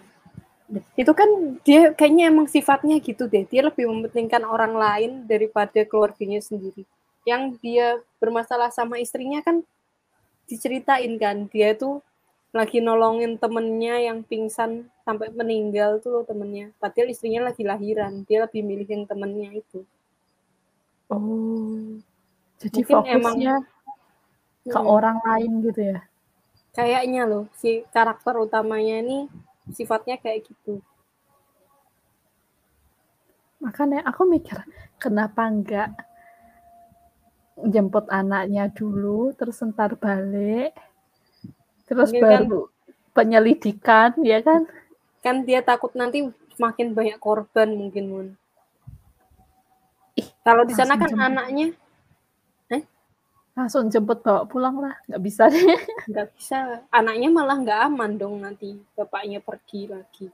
[0.99, 1.31] Itu kan
[1.63, 3.47] dia kayaknya emang sifatnya gitu deh.
[3.47, 6.83] Dia lebih mementingkan orang lain daripada keluarganya sendiri.
[7.23, 7.87] Yang dia
[8.19, 9.63] bermasalah sama istrinya kan
[10.51, 11.47] diceritain kan.
[11.51, 12.03] Dia tuh
[12.51, 16.75] lagi nolongin temennya yang pingsan sampai meninggal tuh loh temennya.
[16.83, 18.27] Padahal istrinya lagi lahiran.
[18.27, 19.87] Dia lebih milih yang temennya itu.
[21.07, 22.03] Oh,
[22.59, 23.55] jadi Mungkin emang- fokusnya
[24.67, 24.89] ke Mm.
[24.91, 26.01] orang lain gitu ya?
[26.75, 29.19] Kayaknya loh si karakter utamanya ini
[29.71, 30.83] sifatnya kayak gitu.
[33.63, 34.61] Makanya aku mikir,
[34.99, 35.91] kenapa enggak
[37.57, 40.77] jemput anaknya dulu, terus ntar balik,
[41.89, 42.61] terus Mungkin kan- baru
[43.15, 44.69] penyelidikan, ya kan?
[45.25, 46.23] kan dia takut nanti
[46.55, 48.27] semakin banyak korban mungkin Mun.
[50.17, 51.27] Ih, Kalau di sana kan jemput.
[51.29, 51.69] anaknya
[53.57, 55.65] Langsung jemput bawa pulang lah, nggak bisa deh.
[56.13, 60.29] nggak bisa, anaknya malah nggak aman dong nanti bapaknya pergi lagi.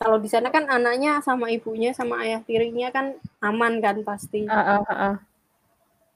[0.00, 4.48] Kalau di sana kan anaknya sama ibunya sama ayah tirinya kan aman kan pasti.
[4.48, 5.16] Ah, ah, ah, ah.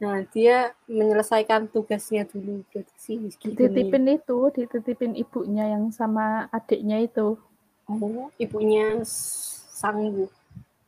[0.01, 2.89] Nah dia menyelesaikan tugasnya dulu gitu
[3.21, 3.33] nih.
[3.37, 7.37] Dititipin itu, dititipin ibunya yang sama adiknya itu.
[7.85, 9.61] Oh, ibunya S-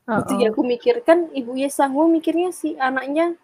[0.03, 0.19] Sanggu.
[0.19, 3.39] Oh, Itu ya aku mikir kan ibunya Sanggu mikirnya si anaknya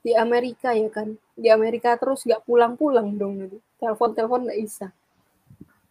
[0.00, 1.16] di Amerika ya kan.
[1.36, 3.58] Di Amerika terus nggak pulang-pulang dong gitu.
[3.78, 4.86] Telepon-telepon nggak bisa.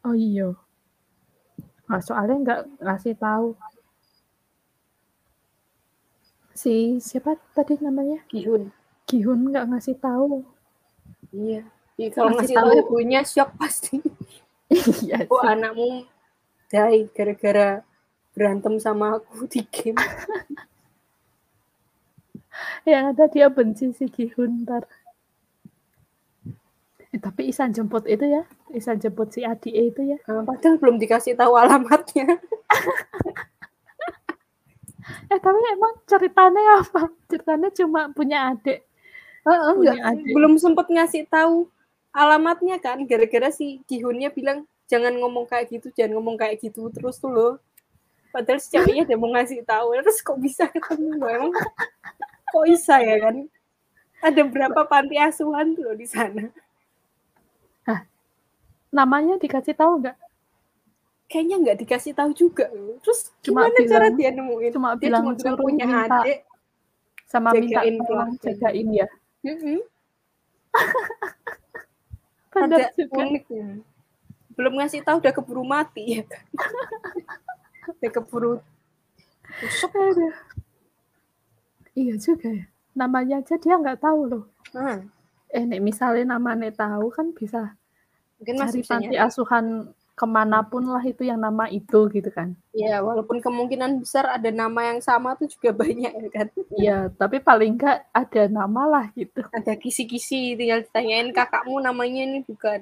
[0.02, 0.58] Oh iya.
[1.88, 3.56] Nah, soalnya nggak ngasih tahu.
[6.58, 8.26] Si siapa tadi namanya?
[8.28, 8.74] Gihun.
[9.06, 10.42] Gihun nggak ngasih tahu.
[11.32, 11.64] Iya.
[11.98, 13.98] Ya, kalau Ngasih ngasih tahu ibunya shock pasti.
[15.08, 16.04] Iya Oh anakmu
[16.68, 17.88] die gara-gara
[18.38, 19.98] berantem sama aku di game.
[22.86, 24.86] Yang ada dia benci si Gihun ntar.
[27.08, 30.18] Eh, tapi Isan jemput itu ya, Isan jemput si adik itu ya.
[30.28, 32.38] Nah, padahal belum dikasih tahu alamatnya.
[35.28, 37.08] Eh tapi emang ceritanya apa?
[37.28, 38.84] Ceritanya cuma punya adik.
[39.44, 40.34] Heeh, Punya nggak- adik.
[40.36, 41.72] belum sempet ngasih tahu
[42.12, 47.20] alamatnya kan gara-gara si Gihunnya bilang jangan ngomong kayak gitu jangan ngomong kayak gitu terus
[47.20, 47.54] tuh loh
[48.38, 51.54] padahal ceweknya dia mau ngasih tahu terus kok bisa ketemu loh emang
[52.54, 53.50] kok bisa ya kan
[54.18, 56.50] Ada berapa panti asuhan tuh di sana?
[57.86, 58.02] Hah,
[58.90, 60.18] namanya dikasih tahu nggak?
[61.30, 62.66] Kayaknya nggak dikasih tahu juga
[63.06, 64.72] Terus cuma gimana bilang, cara dia nemuin?
[64.74, 66.40] Cuma dia bilang cuma suruh punya minta adik.
[67.30, 68.42] sama minta jagain keluarga.
[68.42, 69.08] jagain ya.
[69.46, 69.80] Mm-mm.
[72.58, 73.22] Bener Ada juga.
[73.22, 73.68] uniknya.
[74.58, 76.42] Belum ngasih tahu udah keburu mati ya kan?
[77.96, 78.54] udah keburu
[79.64, 79.92] tusuk.
[79.96, 80.36] Aduh.
[81.98, 82.66] Iya juga ya.
[82.94, 84.44] Namanya aja dia nggak tahu loh.
[84.74, 85.10] Hmm.
[85.48, 87.74] Eh, nek misalnya namanya tahu kan bisa
[88.38, 92.58] Mungkin cari panti asuhan ke mana pun lah itu yang nama itu gitu kan.
[92.74, 96.48] Ya, walaupun kemungkinan besar ada nama yang sama tuh juga banyak ya kan.
[96.74, 99.46] Iya, tapi paling nggak ada nama lah gitu.
[99.54, 102.82] Ada kisi-kisi tinggal ditanyain kakakmu namanya ini bukan.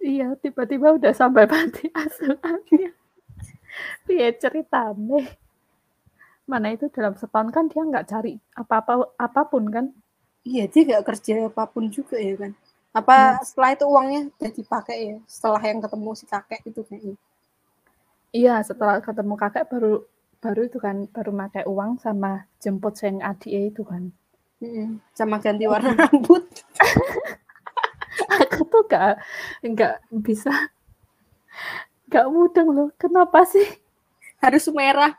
[0.00, 3.01] Iya, tiba-tiba udah sampai panti asuhannya.
[4.06, 5.20] Piye ceritanya?
[6.46, 9.86] Mana itu dalam setahun kan dia nggak cari apa-apa apa pun kan?
[10.42, 12.52] Iya, dia gak kerja apa pun juga ya kan.
[12.90, 15.16] Apa setelah itu uangnya udah dipakai ya?
[15.30, 17.14] Setelah yang ketemu si kakek itu kayaknya.
[18.34, 20.02] Iya, setelah ketemu kakek baru
[20.42, 24.10] baru itu kan baru pakai uang sama jemput sing adike itu kan.
[24.58, 24.98] Mm-mm.
[25.14, 26.42] Sama ganti warna rambut.
[28.42, 29.22] Aku tuh gak
[29.62, 30.52] nggak bisa
[32.12, 32.88] nggak mudeng loh.
[33.00, 33.64] Kenapa sih?
[34.36, 35.16] Harus merah.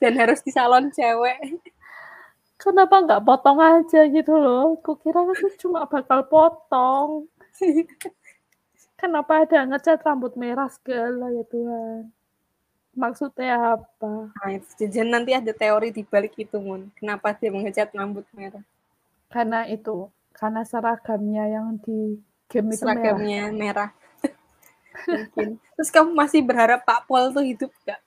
[0.00, 1.60] Dan harus di salon cewek.
[2.56, 4.80] Kenapa nggak potong aja gitu loh?
[4.80, 7.28] Kukira aku cuma bakal potong.
[8.96, 12.08] Kenapa ada ngecat rambut merah segala ya Tuhan?
[12.96, 14.28] Maksudnya apa?
[14.28, 16.92] Nah, jajan nanti ada teori di balik itu, Mun.
[16.96, 18.60] Kenapa dia mengecat rambut merah?
[19.32, 22.20] Karena itu, karena seragamnya yang di
[22.50, 22.92] game itu merah.
[22.92, 23.90] Seragamnya merah.
[25.06, 25.56] Mungkin.
[25.76, 28.00] Terus kamu masih berharap Pak Pol tuh hidup gak?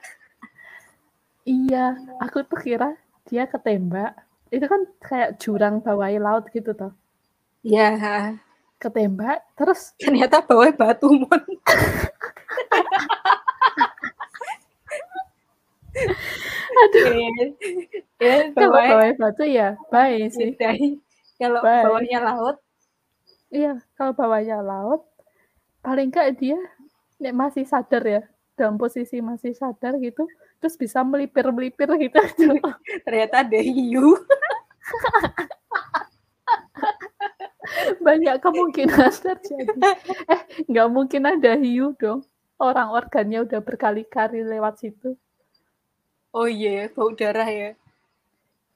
[1.43, 2.95] Iya, aku tuh kira
[3.27, 4.15] dia ketembak.
[4.53, 6.93] Itu kan kayak jurang bawahi laut gitu toh.
[7.63, 8.37] Ya,
[8.79, 11.41] Ketembak, terus ternyata bawa batu, Mun.
[16.73, 17.05] aduh,
[18.17, 20.51] ya, kalau bawahnya bawahi batu ya baik sih.
[20.57, 20.97] dari
[21.37, 22.57] kalau bawahnya laut
[23.53, 25.05] Iya, kalau bawahnya laut,
[25.85, 26.57] paling enggak dia
[27.23, 28.21] nek masih sadar ya,
[28.59, 30.27] dalam posisi masih sadar gitu,
[30.59, 32.19] terus bisa melipir-melipir gitu.
[33.07, 34.19] ternyata hiu
[38.05, 39.71] Banyak kemungkinan terjadi.
[40.29, 42.21] Eh, nggak mungkin ada hiu dong.
[42.59, 45.15] Orang organnya udah berkali-kali lewat situ.
[46.33, 47.69] oh iya bau darah ya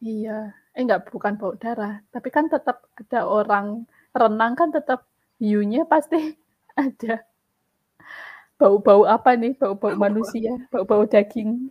[0.02, 3.66] Iya, eh nggak bukan bau darah, tapi kan tetap ada orang
[4.14, 5.10] renang kan tetap
[5.42, 6.38] hiunya pasti
[6.86, 7.26] ada.
[8.58, 9.54] Bau-bau apa nih?
[9.54, 11.70] Bau-bau manusia, bau-bau daging.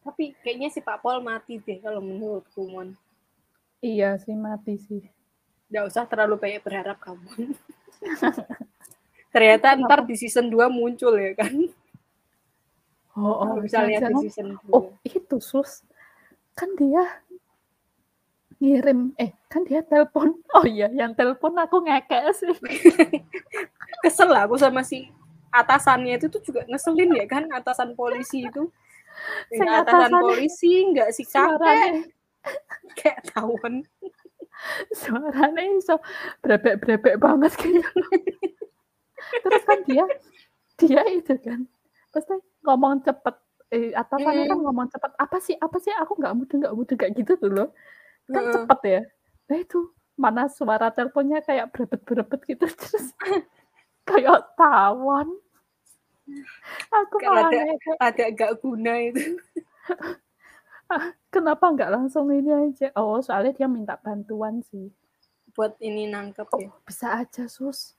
[0.00, 2.96] tapi kayaknya si Pak Pol mati deh kalau menurutku Mon.
[3.80, 5.04] Iya sih mati sih.
[5.70, 7.24] nggak usah terlalu banyak berharap kamu.
[9.34, 11.54] Ternyata ntar di season 2 muncul ya kan?
[13.14, 15.86] Oh, oh bisa lihat di season 2 oh itu sus,
[16.58, 17.22] kan dia
[18.60, 20.36] ngirim, eh kan dia telepon.
[20.56, 22.52] Oh iya, yang telepon aku ngekek sih.
[24.04, 25.08] kesel lah aku sama si
[25.50, 28.70] atasannya itu tuh juga ngeselin ya kan atasan polisi itu
[29.50, 32.02] Nggak atasan polisi nggak si kakek Suaranya,
[32.94, 33.74] kayak tawon
[34.92, 35.96] suaranya iso
[36.44, 38.00] brebek-brebek banget gitu.
[39.40, 40.04] Terus kan dia,
[40.76, 41.64] dia itu kan,
[42.12, 43.36] pasti ngomong cepet.
[43.70, 45.10] Eh, atasannya kan ngomong cepet.
[45.16, 45.94] Apa sih, apa sih?
[45.94, 47.68] Aku nggak mudah, nggak mudah kayak gitu tuh loh.
[48.30, 48.54] Kan Heeh.
[48.54, 49.00] cepet ya.
[49.50, 49.80] Nah itu
[50.14, 53.10] mana suara teleponnya kayak brebet-brebet gitu terus
[54.06, 55.34] kayak tawon.
[56.88, 59.34] Aku malah ada- agak gak guna itu
[61.34, 62.90] Kenapa nggak langsung ini aja?
[62.98, 64.90] Oh, soalnya dia minta bantuan sih.
[65.50, 67.98] buat ini nangkep ya Oh, bisa aja, Sus.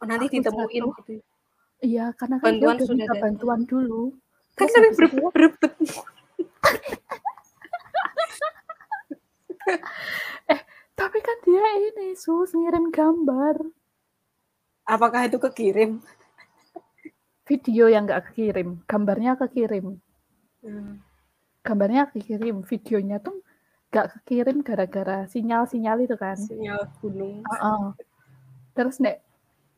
[0.00, 0.92] oh, nanti Aku ditemuin jatuh.
[1.04, 1.12] gitu
[1.84, 4.16] Iya, karena kan Bantuan dia udah minta bantuan dulu.
[4.56, 4.88] kan Terus tapi
[9.66, 10.60] berebet
[10.92, 13.56] tapi kan dia ini, Sus, ngirim gambar.
[14.86, 16.02] apakah itu kekirim
[17.42, 19.98] Video yang nggak kekirim, gambarnya kekirim.
[20.62, 21.02] Hmm.
[21.66, 23.42] Gambarnya kekirim, videonya tuh
[23.90, 26.38] nggak kekirim gara-gara sinyal-sinyal itu kan.
[26.38, 27.82] sinyal gunung Heeh.
[28.72, 29.20] Terus nek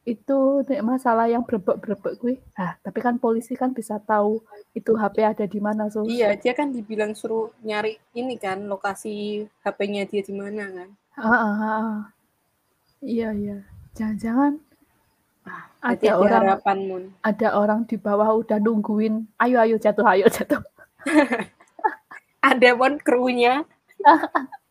[0.05, 4.45] itu nek masalah yang berebek-berebek gue, ah tapi kan polisi kan bisa tahu
[4.77, 6.05] itu HP ada di mana, Sus.
[6.13, 11.53] iya dia kan dibilang suruh nyari ini kan lokasi HP-nya dia di mana kan Heeh,
[11.63, 11.97] heeh.
[13.05, 13.59] Iya, iya.
[13.95, 14.53] Jangan-jangan
[15.85, 20.25] ada ada orang harapan Mun ada orang di bawah udah nungguin, ayo ayo jatuh, ayo
[20.33, 20.61] jatuh.
[22.51, 23.65] ada pun krunya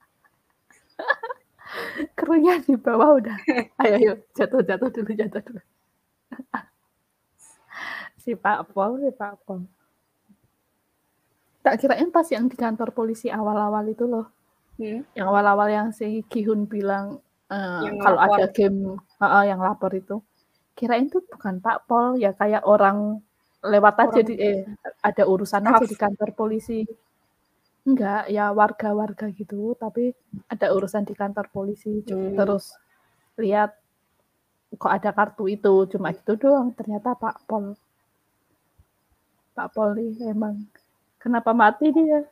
[2.12, 3.38] Krunya di bawah udah,
[3.82, 5.62] "Ayo ayo, jatuh jatuh dulu jatuh dulu."
[8.24, 9.68] Si Pak Pol si Pak Pol.
[11.64, 14.32] Tak kirain pas yang di kantor polisi awal-awal itu loh.
[14.80, 15.04] Hmm.
[15.16, 17.20] Yang awal-awal yang si Gi-hun bilang,
[17.52, 18.80] Yang kalau ada game
[19.22, 20.24] heeh, yang lapor itu.
[20.76, 23.20] Kirain tuh bukan Pak Pol, ya kayak orang
[23.64, 24.60] lewat aja Orang di eh,
[25.04, 26.84] ada urusan aja di kantor polisi.
[27.84, 30.16] Enggak, ya warga-warga gitu, tapi
[30.48, 32.40] ada urusan di kantor polisi, Mmm.
[32.40, 32.80] terus
[33.36, 33.76] lihat
[34.80, 37.76] kok ada kartu itu, cuma gitu doang, ternyata Pak Pol.
[39.52, 40.64] Pak Pol nih emang
[41.20, 42.24] kenapa mati dia?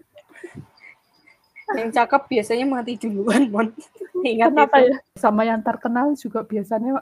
[1.75, 3.67] Yang cakep biasanya mati duluan, Mon.
[4.31, 4.87] Ingat Kenapa itu.
[4.87, 4.97] ya?
[5.19, 7.01] Sama yang terkenal juga biasanya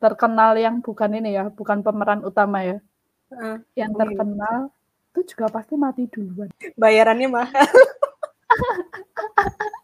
[0.00, 2.78] terkenal yang bukan ini ya, bukan pemeran utama ya.
[3.28, 3.56] Heeh.
[3.76, 3.98] Yang iya.
[4.00, 4.58] terkenal
[5.10, 6.46] itu juga pasti mati duluan.
[6.78, 7.66] Bayarannya mahal.